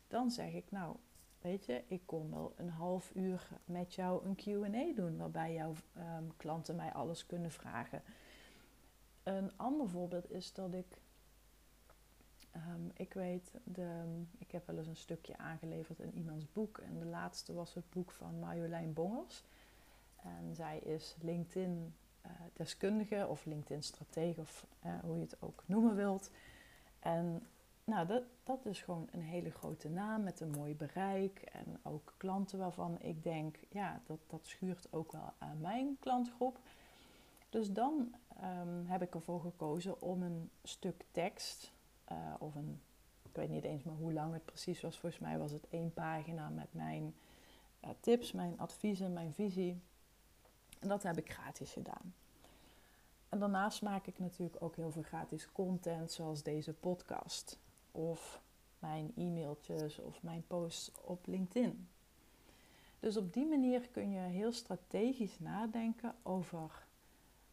dan 0.07 0.31
zeg 0.31 0.53
ik 0.53 0.71
nou, 0.71 0.95
weet 1.41 1.65
je, 1.65 1.84
ik 1.88 2.01
kom 2.05 2.31
wel 2.31 2.53
een 2.55 2.69
half 2.69 3.12
uur 3.15 3.49
met 3.65 3.93
jou 3.93 4.25
een 4.25 4.36
QA 4.36 4.95
doen, 4.95 5.17
waarbij 5.17 5.53
jouw 5.53 5.73
ehm, 5.93 6.23
klanten 6.38 6.75
mij 6.75 6.93
alles 6.93 7.25
kunnen 7.25 7.51
vragen. 7.51 8.01
Een 9.23 9.57
ander 9.57 9.89
voorbeeld 9.89 10.31
is 10.31 10.53
dat 10.53 10.73
ik, 10.73 10.97
um, 12.55 12.91
ik 12.93 13.13
weet, 13.13 13.51
de, 13.63 14.23
ik 14.37 14.51
heb 14.51 14.67
wel 14.67 14.77
eens 14.77 14.87
een 14.87 14.95
stukje 14.95 15.37
aangeleverd 15.37 15.99
in 15.99 16.13
iemands 16.13 16.51
boek 16.51 16.77
en 16.77 16.99
de 16.99 17.05
laatste 17.05 17.53
was 17.53 17.73
het 17.73 17.89
boek 17.89 18.11
van 18.11 18.39
Marjolein 18.39 18.93
Bongers. 18.93 19.43
En 20.15 20.55
zij 20.55 20.79
is 20.79 21.15
LinkedIn-deskundige 21.21 23.15
eh, 23.15 23.29
of 23.29 23.45
LinkedIn-stratege, 23.45 24.41
of 24.41 24.67
uh, 24.85 24.99
hoe 24.99 25.15
je 25.15 25.21
het 25.21 25.41
ook 25.41 25.63
noemen 25.65 25.95
wilt. 25.95 26.31
En 26.99 27.47
nou, 27.83 28.07
dat, 28.07 28.23
dat 28.43 28.65
is 28.65 28.81
gewoon 28.81 29.07
een 29.11 29.21
hele 29.21 29.51
grote 29.51 29.89
naam 29.89 30.23
met 30.23 30.39
een 30.39 30.51
mooi 30.51 30.75
bereik. 30.75 31.39
En 31.39 31.79
ook 31.83 32.13
klanten 32.17 32.59
waarvan 32.59 32.99
ik 32.99 33.23
denk, 33.23 33.57
ja, 33.69 34.01
dat, 34.05 34.19
dat 34.27 34.45
schuurt 34.45 34.87
ook 34.91 35.11
wel 35.11 35.33
aan 35.37 35.61
mijn 35.61 35.97
klantgroep. 35.99 36.59
Dus 37.49 37.71
dan 37.71 38.15
um, 38.43 38.85
heb 38.87 39.01
ik 39.01 39.13
ervoor 39.13 39.41
gekozen 39.41 40.01
om 40.01 40.23
een 40.23 40.49
stuk 40.63 41.05
tekst 41.11 41.71
uh, 42.12 42.34
of 42.39 42.56
een, 42.56 42.82
ik 43.21 43.36
weet 43.36 43.50
niet 43.50 43.63
eens 43.63 43.84
meer 43.84 43.95
hoe 43.95 44.13
lang 44.13 44.34
het 44.34 44.45
precies 44.45 44.82
was. 44.82 45.00
Volgens 45.00 45.21
mij 45.21 45.38
was 45.38 45.52
het 45.52 45.67
één 45.69 45.93
pagina 45.93 46.50
met 46.50 46.74
mijn 46.74 47.15
uh, 47.84 47.89
tips, 48.00 48.32
mijn 48.32 48.60
adviezen, 48.60 49.13
mijn 49.13 49.34
visie. 49.34 49.82
En 50.80 50.88
dat 50.88 51.04
heb 51.04 51.17
ik 51.17 51.32
gratis 51.32 51.71
gedaan. 51.71 52.13
En 53.30 53.39
daarnaast 53.39 53.82
maak 53.82 54.08
ik 54.08 54.19
natuurlijk 54.19 54.63
ook 54.63 54.76
heel 54.76 54.91
veel 54.91 55.02
gratis 55.02 55.52
content, 55.52 56.12
zoals 56.12 56.43
deze 56.43 56.74
podcast. 56.74 57.60
Of 57.91 58.41
mijn 58.80 59.12
e-mailtjes 59.15 60.00
of 60.00 60.24
mijn 60.24 60.43
posts 60.47 60.91
op 61.02 61.28
LinkedIn. 61.28 61.88
Dus 63.00 63.17
op 63.17 63.34
die 63.34 63.45
manier 63.45 63.88
kun 63.88 64.12
je 64.12 64.19
heel 64.19 64.52
strategisch 64.52 65.39
nadenken 65.39 66.15
over 66.24 66.86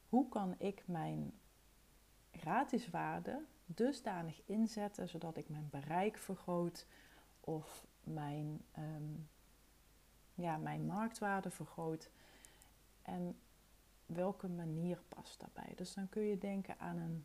hoe 0.09 0.29
kan 0.29 0.55
ik 0.59 0.83
mijn 0.87 1.33
gratis 2.31 2.91
waarde 2.91 3.45
dusdanig 3.75 4.43
inzetten 4.45 5.09
zodat 5.09 5.37
ik 5.37 5.49
mijn 5.49 5.69
bereik 5.71 6.19
vergroot 6.19 6.87
of 7.41 7.87
mijn, 8.03 8.65
um, 8.79 9.29
ja, 10.35 10.57
mijn 10.57 10.87
marktwaarde 10.87 11.51
vergroot 11.51 12.11
en 13.03 13.39
welke 14.07 14.49
manier 14.49 15.03
past 15.09 15.41
daarbij. 15.41 15.73
Dus 15.77 15.95
dan 15.95 16.09
kun 16.09 16.23
je 16.23 16.39
denken 16.39 16.79
aan 16.79 16.97
een 16.97 17.25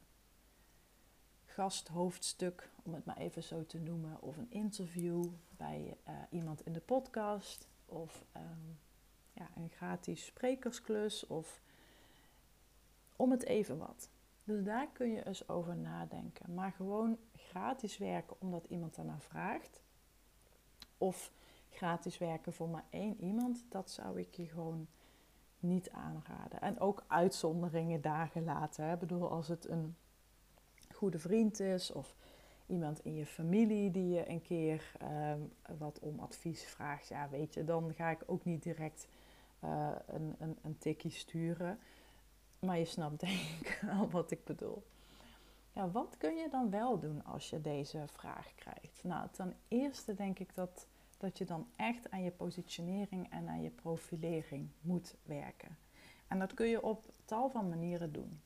gasthoofdstuk, 1.46 2.70
om 2.84 2.94
het 2.94 3.06
maar 3.06 3.18
even 3.18 3.44
zo 3.44 3.66
te 3.66 3.80
noemen, 3.80 4.22
of 4.22 4.38
een 4.38 4.52
interview 4.52 5.26
bij 5.58 5.98
uh, 6.08 6.14
iemand 6.30 6.66
in 6.66 6.74
de 6.74 6.80
podcast, 6.80 7.68
of 7.86 8.26
um, 8.36 8.80
ja, 9.34 9.50
een 9.56 9.70
gratis 9.70 10.26
sprekersklus, 10.26 11.28
of 11.28 11.62
om 13.16 13.32
het 13.32 13.44
even 13.44 13.78
wat. 13.78 14.10
Dus 14.44 14.64
daar 14.64 14.88
kun 14.94 15.12
je 15.12 15.26
eens 15.26 15.50
over 15.50 15.76
nadenken. 15.76 16.54
Maar 16.54 16.72
gewoon 16.72 17.18
gratis 17.34 17.98
werken 17.98 18.36
omdat 18.40 18.66
iemand 18.70 18.96
daarna 18.96 19.20
vraagt, 19.20 19.82
of 20.98 21.32
gratis 21.70 22.18
werken 22.18 22.54
voor 22.54 22.70
maar 22.70 22.86
één 22.90 23.22
iemand, 23.22 23.66
dat 23.70 23.92
zou 23.92 24.20
ik 24.20 24.34
je 24.34 24.46
gewoon 24.46 24.88
niet 25.60 25.90
aanraden. 25.90 26.62
En 26.62 26.80
ook 26.80 27.04
uitzonderingen 27.08 28.02
daar 28.02 28.28
gelaten. 28.28 28.92
Ik 28.92 29.00
bedoel, 29.00 29.30
als 29.30 29.48
het 29.48 29.70
een 29.70 29.96
goede 30.94 31.20
vriend 31.20 31.60
is 31.60 31.92
of 31.92 32.16
iemand 32.66 33.00
in 33.00 33.16
je 33.16 33.26
familie 33.26 33.92
die 33.92 34.10
je 34.10 34.30
een 34.30 34.42
keer 34.42 34.92
uh, 35.02 35.34
wat 35.78 36.00
om 36.00 36.20
advies 36.20 36.64
vraagt, 36.64 37.08
ja, 37.08 37.30
weet 37.30 37.54
je, 37.54 37.64
dan 37.64 37.94
ga 37.94 38.10
ik 38.10 38.24
ook 38.26 38.46
niet 38.46 38.64
direct 38.64 39.08
uh, 39.64 39.90
een, 40.08 40.36
een, 40.40 40.58
een 40.62 40.78
tikkie 40.78 41.12
sturen. 41.12 41.80
Maar 42.66 42.78
je 42.78 42.86
snapt 42.86 43.20
denk 43.20 43.40
ik 43.40 43.80
wel 43.92 44.10
wat 44.10 44.32
ik 44.32 44.44
bedoel. 44.44 44.84
Ja, 45.74 45.92
wat 45.92 46.18
kun 46.18 46.36
je 46.36 46.50
dan 46.50 46.70
wel 46.70 47.00
doen 47.00 47.26
als 47.26 47.50
je 47.50 47.62
deze 47.62 48.04
vraag 48.08 48.56
krijgt? 48.56 49.04
Nou, 49.04 49.28
ten 49.32 49.56
eerste 49.68 50.14
denk 50.14 50.40
ik 50.40 50.56
dat 50.56 50.88
dat 51.18 51.38
je 51.38 51.46
dan 51.46 51.68
echt 51.76 52.12
aan 52.12 52.24
je 52.24 52.32
positionering 52.32 53.32
en 53.32 53.48
aan 53.48 53.62
je 53.62 53.70
profilering 53.70 54.70
moet 54.82 55.16
werken. 55.24 55.78
En 56.28 56.40
dat 56.40 56.54
kun 56.54 56.68
je 56.68 56.84
op 56.84 57.06
tal 57.26 57.50
van 57.50 57.70
manieren 57.70 58.12
doen. 58.12 58.42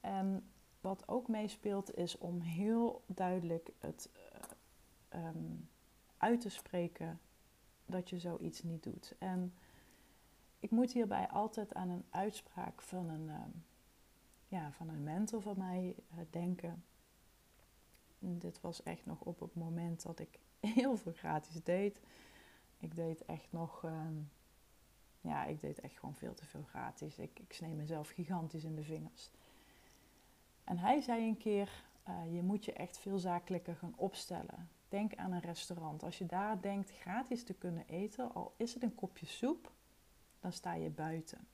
En 0.00 0.50
wat 0.80 1.08
ook 1.08 1.28
meespeelt 1.28 1.96
is 1.96 2.18
om 2.18 2.40
heel 2.40 3.02
duidelijk 3.06 3.70
het 3.78 4.10
uh, 5.14 5.26
um, 5.26 5.68
uit 6.16 6.40
te 6.40 6.48
spreken 6.48 7.20
dat 7.86 8.10
je 8.10 8.18
zoiets 8.18 8.62
niet 8.62 8.82
doet. 8.82 9.14
En 9.18 9.54
ik 10.68 10.74
moet 10.74 10.92
hierbij 10.92 11.28
altijd 11.28 11.74
aan 11.74 11.88
een 11.88 12.04
uitspraak 12.10 12.82
van 12.82 13.08
een, 13.08 13.28
um, 13.28 13.64
ja, 14.48 14.72
van 14.72 14.88
een 14.88 15.02
mentor 15.02 15.42
van 15.42 15.58
mij 15.58 15.96
uh, 16.12 16.18
denken. 16.30 16.84
En 18.18 18.38
dit 18.38 18.60
was 18.60 18.82
echt 18.82 19.06
nog 19.06 19.20
op 19.20 19.40
het 19.40 19.54
moment 19.54 20.02
dat 20.02 20.18
ik 20.18 20.38
heel 20.80 20.96
veel 20.96 21.12
gratis 21.12 21.62
deed. 21.62 22.00
Ik 22.78 22.94
deed 22.94 23.24
echt 23.24 23.52
nog, 23.52 23.82
uh, 23.84 24.06
ja, 25.20 25.44
ik 25.44 25.60
deed 25.60 25.80
echt 25.80 25.98
gewoon 25.98 26.14
veel 26.14 26.34
te 26.34 26.46
veel 26.46 26.62
gratis. 26.62 27.18
Ik, 27.18 27.38
ik 27.38 27.52
sneed 27.52 27.76
mezelf 27.76 28.08
gigantisch 28.08 28.64
in 28.64 28.74
de 28.74 28.84
vingers. 28.84 29.30
En 30.64 30.78
hij 30.78 31.00
zei 31.00 31.28
een 31.28 31.38
keer, 31.38 31.84
uh, 32.08 32.34
je 32.34 32.42
moet 32.42 32.64
je 32.64 32.72
echt 32.72 32.98
veel 32.98 33.18
zakelijker 33.18 33.76
gaan 33.76 33.94
opstellen. 33.96 34.68
Denk 34.88 35.14
aan 35.14 35.32
een 35.32 35.40
restaurant. 35.40 36.02
Als 36.02 36.18
je 36.18 36.26
daar 36.26 36.60
denkt 36.60 36.90
gratis 36.90 37.44
te 37.44 37.54
kunnen 37.54 37.86
eten, 37.86 38.34
al 38.34 38.54
is 38.56 38.74
het 38.74 38.82
een 38.82 38.94
kopje 38.94 39.26
soep, 39.26 39.76
dan 40.48 40.56
sta 40.56 40.74
je 40.74 40.90
buiten. 40.90 41.46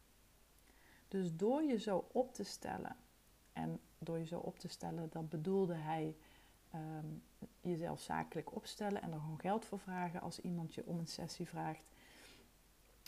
Dus 1.09 1.37
door 1.37 1.63
je 1.63 1.79
zo 1.79 2.09
op 2.13 2.35
te 2.35 2.45
stellen, 2.45 2.97
en 3.53 3.81
door 3.99 4.19
je 4.19 4.27
zo 4.27 4.39
op 4.39 4.59
te 4.59 4.69
stellen, 4.69 5.09
dat 5.11 5.29
bedoelde 5.29 5.75
hij 5.75 6.17
ehm, 6.71 7.07
jezelf 7.61 8.01
zakelijk 8.01 8.55
opstellen 8.55 9.03
en 9.03 9.13
er 9.13 9.21
gewoon 9.21 9.41
geld 9.41 9.65
voor 9.65 9.79
vragen 9.79 10.21
als 10.21 10.41
iemand 10.41 10.75
je 10.75 10.87
om 10.87 10.99
een 10.99 11.07
sessie 11.07 11.49
vraagt. 11.49 11.85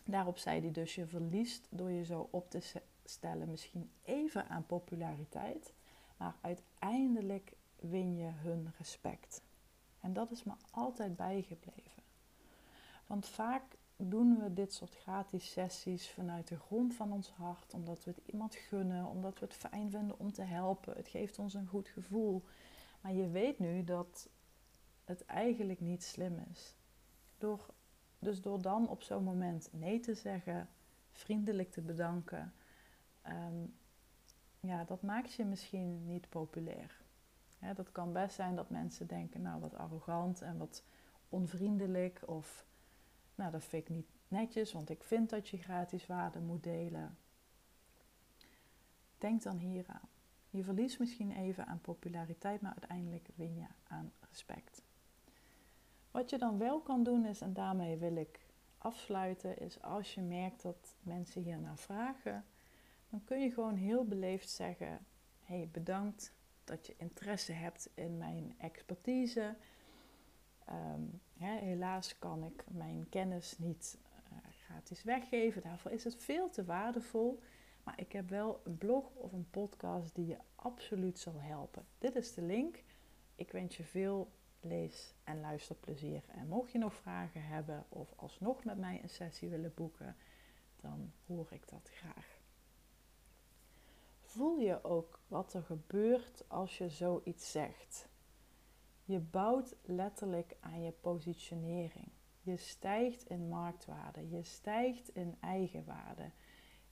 Daarop 0.04 0.38
zei 0.38 0.60
hij 0.60 0.70
dus, 0.70 0.94
je 0.94 1.06
verliest 1.06 1.66
door 1.70 1.90
je 1.90 2.04
zo 2.04 2.28
op 2.30 2.50
te 2.50 2.82
stellen 3.04 3.50
misschien 3.50 3.90
even 4.02 4.48
aan 4.48 4.66
populariteit, 4.66 5.72
maar 6.16 6.36
uiteindelijk 6.40 7.52
win 7.76 8.16
je 8.16 8.30
hun 8.30 8.72
respect. 8.78 9.42
En 10.00 10.12
dat 10.12 10.30
is 10.30 10.44
me 10.44 10.52
altijd 10.70 11.16
bijgebleven. 11.16 12.02
Want 13.06 13.26
vaak 13.26 13.76
doen 13.96 14.38
we 14.38 14.52
dit 14.52 14.72
soort 14.72 14.94
gratis 14.94 15.50
sessies 15.52 16.10
vanuit 16.10 16.48
de 16.48 16.58
grond 16.58 16.94
van 16.94 17.12
ons 17.12 17.30
hart, 17.30 17.74
omdat 17.74 18.04
we 18.04 18.10
het 18.10 18.26
iemand 18.26 18.54
gunnen, 18.54 19.06
omdat 19.06 19.38
we 19.38 19.44
het 19.44 19.54
fijn 19.54 19.90
vinden 19.90 20.18
om 20.18 20.32
te 20.32 20.42
helpen. 20.42 20.96
Het 20.96 21.08
geeft 21.08 21.38
ons 21.38 21.54
een 21.54 21.66
goed 21.66 21.88
gevoel. 21.88 22.44
Maar 23.00 23.12
je 23.12 23.28
weet 23.28 23.58
nu 23.58 23.84
dat 23.84 24.28
het 25.04 25.24
eigenlijk 25.24 25.80
niet 25.80 26.02
slim 26.02 26.44
is. 26.50 26.74
Door, 27.38 27.66
dus 28.18 28.40
door 28.40 28.62
dan 28.62 28.88
op 28.88 29.02
zo'n 29.02 29.24
moment 29.24 29.68
nee 29.72 30.00
te 30.00 30.14
zeggen, 30.14 30.68
vriendelijk 31.12 31.70
te 31.70 31.80
bedanken, 31.80 32.54
ehm, 33.22 33.64
ja, 34.60 34.84
dat 34.84 35.02
maakt 35.02 35.32
je 35.32 35.44
misschien 35.44 36.06
niet 36.06 36.28
populair. 36.28 37.04
dat 37.74 37.92
kan 37.92 38.12
best 38.12 38.34
zijn 38.34 38.56
dat 38.56 38.70
mensen 38.70 39.06
denken, 39.06 39.42
nou 39.42 39.60
wat 39.60 39.74
arrogant 39.74 40.42
en 40.42 40.58
wat 40.58 40.84
onvriendelijk 41.28 42.22
of 42.26 42.65
nou 43.36 43.50
dat 43.50 43.64
vind 43.64 43.82
ik 43.82 43.94
niet 43.94 44.06
netjes, 44.28 44.72
want 44.72 44.90
ik 44.90 45.04
vind 45.04 45.30
dat 45.30 45.48
je 45.48 45.58
gratis 45.58 46.06
waarde 46.06 46.40
moet 46.40 46.62
delen. 46.62 47.18
Denk 49.18 49.42
dan 49.42 49.58
hieraan. 49.58 50.08
Je 50.50 50.64
verliest 50.64 50.98
misschien 50.98 51.32
even 51.32 51.66
aan 51.66 51.80
populariteit, 51.80 52.60
maar 52.60 52.72
uiteindelijk 52.72 53.28
win 53.34 53.56
je 53.56 53.66
aan 53.88 54.12
respect. 54.30 54.82
Wat 56.10 56.30
je 56.30 56.38
dan 56.38 56.58
wel 56.58 56.80
kan 56.80 57.02
doen 57.02 57.24
is, 57.24 57.40
en 57.40 57.52
daarmee 57.52 57.96
wil 57.96 58.16
ik 58.16 58.46
afsluiten, 58.78 59.58
is 59.58 59.82
als 59.82 60.14
je 60.14 60.20
merkt 60.20 60.62
dat 60.62 60.94
mensen 61.02 61.42
hier 61.42 61.58
naar 61.58 61.78
vragen, 61.78 62.44
dan 63.10 63.24
kun 63.24 63.40
je 63.40 63.50
gewoon 63.50 63.74
heel 63.74 64.04
beleefd 64.04 64.50
zeggen: 64.50 65.06
hey, 65.40 65.68
bedankt 65.72 66.32
dat 66.64 66.86
je 66.86 66.94
interesse 66.96 67.52
hebt 67.52 67.90
in 67.94 68.18
mijn 68.18 68.54
expertise. 68.58 69.56
Ehm, 70.66 71.02
helaas 71.38 72.18
kan 72.18 72.44
ik 72.44 72.64
mijn 72.68 73.06
kennis 73.08 73.58
niet 73.58 73.98
uh, 74.32 74.38
gratis 74.64 75.02
weggeven. 75.02 75.62
Daarvoor 75.62 75.90
is 75.90 76.04
het 76.04 76.16
veel 76.16 76.50
te 76.50 76.64
waardevol. 76.64 77.42
Maar 77.82 78.00
ik 78.00 78.12
heb 78.12 78.28
wel 78.28 78.60
een 78.64 78.78
blog 78.78 79.14
of 79.14 79.32
een 79.32 79.50
podcast 79.50 80.14
die 80.14 80.26
je 80.26 80.38
absoluut 80.54 81.18
zal 81.18 81.40
helpen. 81.40 81.86
Dit 81.98 82.16
is 82.16 82.34
de 82.34 82.42
link. 82.42 82.82
Ik 83.34 83.52
wens 83.52 83.76
je 83.76 83.84
veel 83.84 84.30
lees- 84.60 85.14
en 85.24 85.40
luisterplezier. 85.40 86.22
En 86.28 86.48
mocht 86.48 86.72
je 86.72 86.78
nog 86.78 86.94
vragen 86.94 87.42
hebben 87.42 87.84
of 87.88 88.12
alsnog 88.16 88.64
met 88.64 88.78
mij 88.78 89.02
een 89.02 89.08
sessie 89.08 89.48
willen 89.48 89.72
boeken, 89.74 90.16
dan 90.76 91.12
hoor 91.26 91.46
ik 91.50 91.68
dat 91.68 91.90
graag. 91.92 92.38
Voel 94.20 94.58
je 94.58 94.84
ook 94.84 95.20
wat 95.28 95.54
er 95.54 95.62
gebeurt 95.62 96.44
als 96.48 96.78
je 96.78 96.88
zoiets 96.88 97.50
zegt? 97.50 98.08
Je 99.06 99.18
bouwt 99.18 99.74
letterlijk 99.82 100.56
aan 100.60 100.82
je 100.82 100.92
positionering. 100.92 102.08
Je 102.40 102.56
stijgt 102.56 103.28
in 103.28 103.48
marktwaarde, 103.48 104.28
je 104.28 104.42
stijgt 104.42 105.08
in 105.08 105.36
eigenwaarde. 105.40 106.30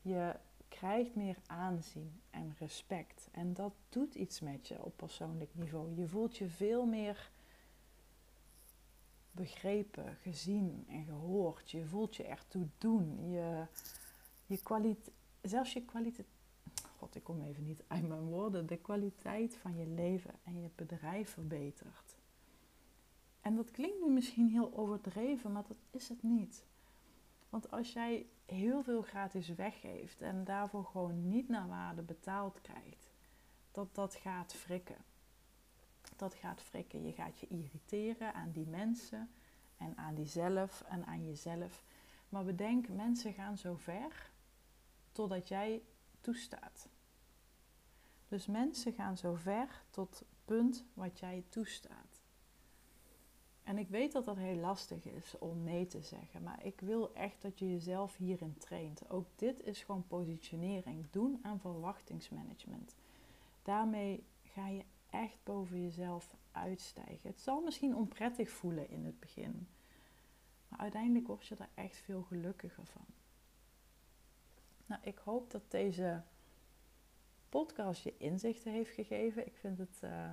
Je 0.01 0.37
krijgt 0.69 1.15
meer 1.15 1.37
aanzien 1.47 2.21
en 2.31 2.55
respect. 2.59 3.29
En 3.33 3.55
dat 3.55 3.73
doet 3.89 4.15
iets 4.15 4.41
met 4.41 4.69
je 4.69 4.85
op 4.85 4.97
persoonlijk 4.97 5.55
niveau. 5.55 5.95
Je 5.95 6.09
voelt 6.09 6.37
je 6.37 6.49
veel 6.49 6.87
meer 6.87 7.31
begrepen, 9.31 10.17
gezien 10.21 10.85
en 10.89 11.05
gehoord. 11.05 11.71
Je 11.71 11.85
voelt 11.85 12.17
je 12.17 12.25
ertoe 12.25 12.69
doen. 12.79 13.31
Je, 13.31 13.67
je 14.47 14.63
kwaliteit, 14.63 15.15
zelfs 15.43 15.73
je 15.73 15.85
kwaliteit. 15.85 16.29
God, 16.97 17.15
ik 17.15 17.25
kom 17.25 17.41
even 17.41 17.65
niet 17.65 17.85
uit 17.87 18.09
mijn 18.09 18.25
woorden. 18.25 18.67
De 18.67 18.77
kwaliteit 18.77 19.57
van 19.57 19.77
je 19.77 19.87
leven 19.87 20.35
en 20.45 20.61
je 20.61 20.71
bedrijf 20.75 21.31
verbetert. 21.31 22.04
En 23.45 23.57
dat 23.57 23.71
klinkt 23.71 24.01
nu 24.01 24.11
misschien 24.11 24.49
heel 24.49 24.75
overdreven, 24.75 25.53
maar 25.53 25.65
dat 25.69 25.77
is 25.91 26.09
het 26.09 26.23
niet. 26.23 26.65
Want 27.49 27.71
als 27.71 27.93
jij 27.93 28.27
heel 28.47 28.83
veel 28.83 29.03
gratis 29.03 29.49
weggeeft 29.49 30.23
en 30.23 30.45
daarvoor 30.45 30.85
gewoon 30.85 31.29
niet 31.29 31.49
naar 31.49 31.69
waarde 31.69 32.03
betaald 32.03 32.61
krijgt, 32.61 33.11
dat 33.71 33.95
dat 33.95 34.15
gaat 34.15 34.55
frikken 34.55 34.97
dat 36.17 36.35
gaat 36.35 36.63
frikken. 36.63 37.07
Je 37.07 37.13
gaat 37.13 37.39
je 37.39 37.47
irriteren 37.47 38.35
aan 38.35 38.51
die 38.51 38.67
mensen 38.67 39.31
en 39.77 39.97
aan 39.97 40.15
diezelf 40.15 40.83
en 40.89 41.07
aan 41.07 41.25
jezelf. 41.25 41.85
Maar 42.29 42.45
bedenk, 42.45 42.89
mensen 42.89 43.33
gaan 43.33 43.59
zo 43.59 43.77
ver 43.77 44.31
totdat 45.13 45.49
jij 45.49 45.83
toestaat. 46.21 46.89
Dus 48.29 48.47
mensen 48.47 48.93
gaan 48.93 49.17
zo 49.17 49.35
ver 49.35 49.83
tot 49.91 50.19
het 50.19 50.29
punt 50.45 50.85
wat 50.95 51.19
jij 51.19 51.45
toestaat. 51.49 52.14
En 53.65 53.79
ik 53.79 53.89
weet 53.89 54.13
dat 54.13 54.25
dat 54.25 54.37
heel 54.37 54.57
lastig 54.57 55.05
is 55.05 55.39
om 55.39 55.63
nee 55.63 55.87
te 55.87 56.03
zeggen, 56.03 56.43
maar 56.43 56.65
ik 56.65 56.81
wil 56.81 57.15
echt 57.15 57.43
dat 57.43 57.59
je 57.59 57.71
jezelf 57.71 58.17
hierin 58.17 58.59
traint. 58.59 59.11
Ook 59.11 59.27
dit 59.37 59.63
is 59.63 59.83
gewoon 59.83 60.07
positionering, 60.07 61.07
doen 61.11 61.39
aan 61.43 61.61
verwachtingsmanagement. 61.61 62.95
Daarmee 63.63 64.25
ga 64.43 64.69
je 64.69 64.85
echt 65.11 65.39
boven 65.43 65.83
jezelf 65.83 66.35
uitstijgen. 66.53 67.31
Het 67.31 67.41
zal 67.41 67.61
misschien 67.61 67.97
onprettig 67.97 68.51
voelen 68.51 68.91
in 68.91 69.05
het 69.05 69.21
begin, 69.21 69.69
maar 70.69 70.79
uiteindelijk 70.79 71.27
word 71.27 71.47
je 71.47 71.57
er 71.57 71.69
echt 71.75 71.97
veel 71.97 72.23
gelukkiger 72.23 72.87
van. 72.87 73.05
Nou, 74.87 75.01
ik 75.05 75.19
hoop 75.19 75.51
dat 75.51 75.71
deze 75.71 76.23
podcast 77.49 78.03
je 78.03 78.17
inzichten 78.17 78.73
heeft 78.73 78.95
gegeven. 78.95 79.47
Ik 79.47 79.57
vind 79.57 79.79
het 79.79 80.01
uh, 80.05 80.33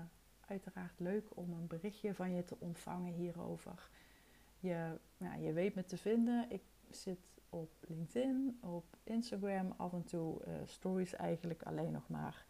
uiteraard 0.51 0.99
leuk 0.99 1.37
om 1.37 1.53
een 1.53 1.67
berichtje 1.67 2.13
van 2.13 2.35
je 2.35 2.43
te 2.43 2.55
ontvangen 2.59 3.13
hierover. 3.13 3.89
Je, 4.59 4.97
nou, 5.17 5.41
je 5.41 5.53
weet 5.53 5.75
me 5.75 5.83
te 5.83 5.97
vinden. 5.97 6.45
Ik 6.49 6.63
zit 6.89 7.19
op 7.49 7.71
LinkedIn, 7.79 8.57
op 8.61 8.97
Instagram, 9.03 9.73
af 9.77 9.93
en 9.93 10.03
toe 10.03 10.41
uh, 10.47 10.53
stories 10.65 11.15
eigenlijk 11.15 11.63
alleen 11.63 11.91
nog 11.91 12.09
maar. 12.09 12.45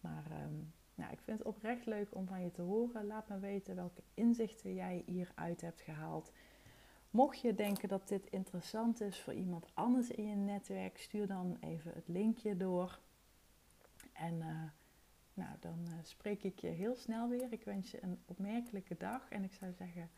Maar 0.00 0.24
um, 0.44 0.72
nou, 0.94 1.12
ik 1.12 1.20
vind 1.20 1.38
het 1.38 1.46
oprecht 1.46 1.86
leuk 1.86 2.14
om 2.14 2.26
van 2.26 2.42
je 2.42 2.50
te 2.50 2.62
horen. 2.62 3.06
Laat 3.06 3.28
me 3.28 3.38
weten 3.38 3.74
welke 3.74 4.02
inzichten 4.14 4.74
jij 4.74 5.02
hieruit 5.06 5.60
hebt 5.60 5.80
gehaald. 5.80 6.32
Mocht 7.10 7.40
je 7.40 7.54
denken 7.54 7.88
dat 7.88 8.08
dit 8.08 8.30
interessant 8.30 9.00
is 9.00 9.20
voor 9.20 9.32
iemand 9.32 9.66
anders 9.74 10.10
in 10.10 10.26
je 10.26 10.36
netwerk, 10.36 10.98
stuur 10.98 11.26
dan 11.26 11.56
even 11.60 11.92
het 11.94 12.08
linkje 12.08 12.56
door. 12.56 12.98
En 14.12 14.34
uh, 14.34 14.62
nou, 15.34 15.56
dan 15.60 15.78
uh, 15.88 15.94
spreek 16.02 16.42
ik 16.42 16.58
je 16.58 16.68
heel 16.68 16.94
snel 16.94 17.28
weer. 17.28 17.52
Ik 17.52 17.64
wens 17.64 17.90
je 17.90 18.02
een 18.02 18.22
opmerkelijke 18.24 18.96
dag. 18.96 19.28
En 19.28 19.44
ik 19.44 19.52
zou 19.52 19.72
zeggen, 19.72 20.10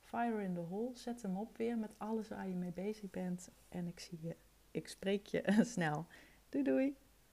fire 0.00 0.42
in 0.42 0.54
the 0.54 0.60
hole. 0.60 0.96
Zet 0.96 1.22
hem 1.22 1.36
op 1.36 1.56
weer 1.56 1.78
met 1.78 1.94
alles 1.96 2.28
waar 2.28 2.48
je 2.48 2.54
mee 2.54 2.72
bezig 2.72 3.10
bent. 3.10 3.50
En 3.68 3.86
ik 3.86 4.00
zie 4.00 4.18
je, 4.22 4.36
ik 4.70 4.88
spreek 4.88 5.26
je 5.26 5.58
snel. 5.74 6.06
Doei 6.48 6.64
doei! 6.64 6.96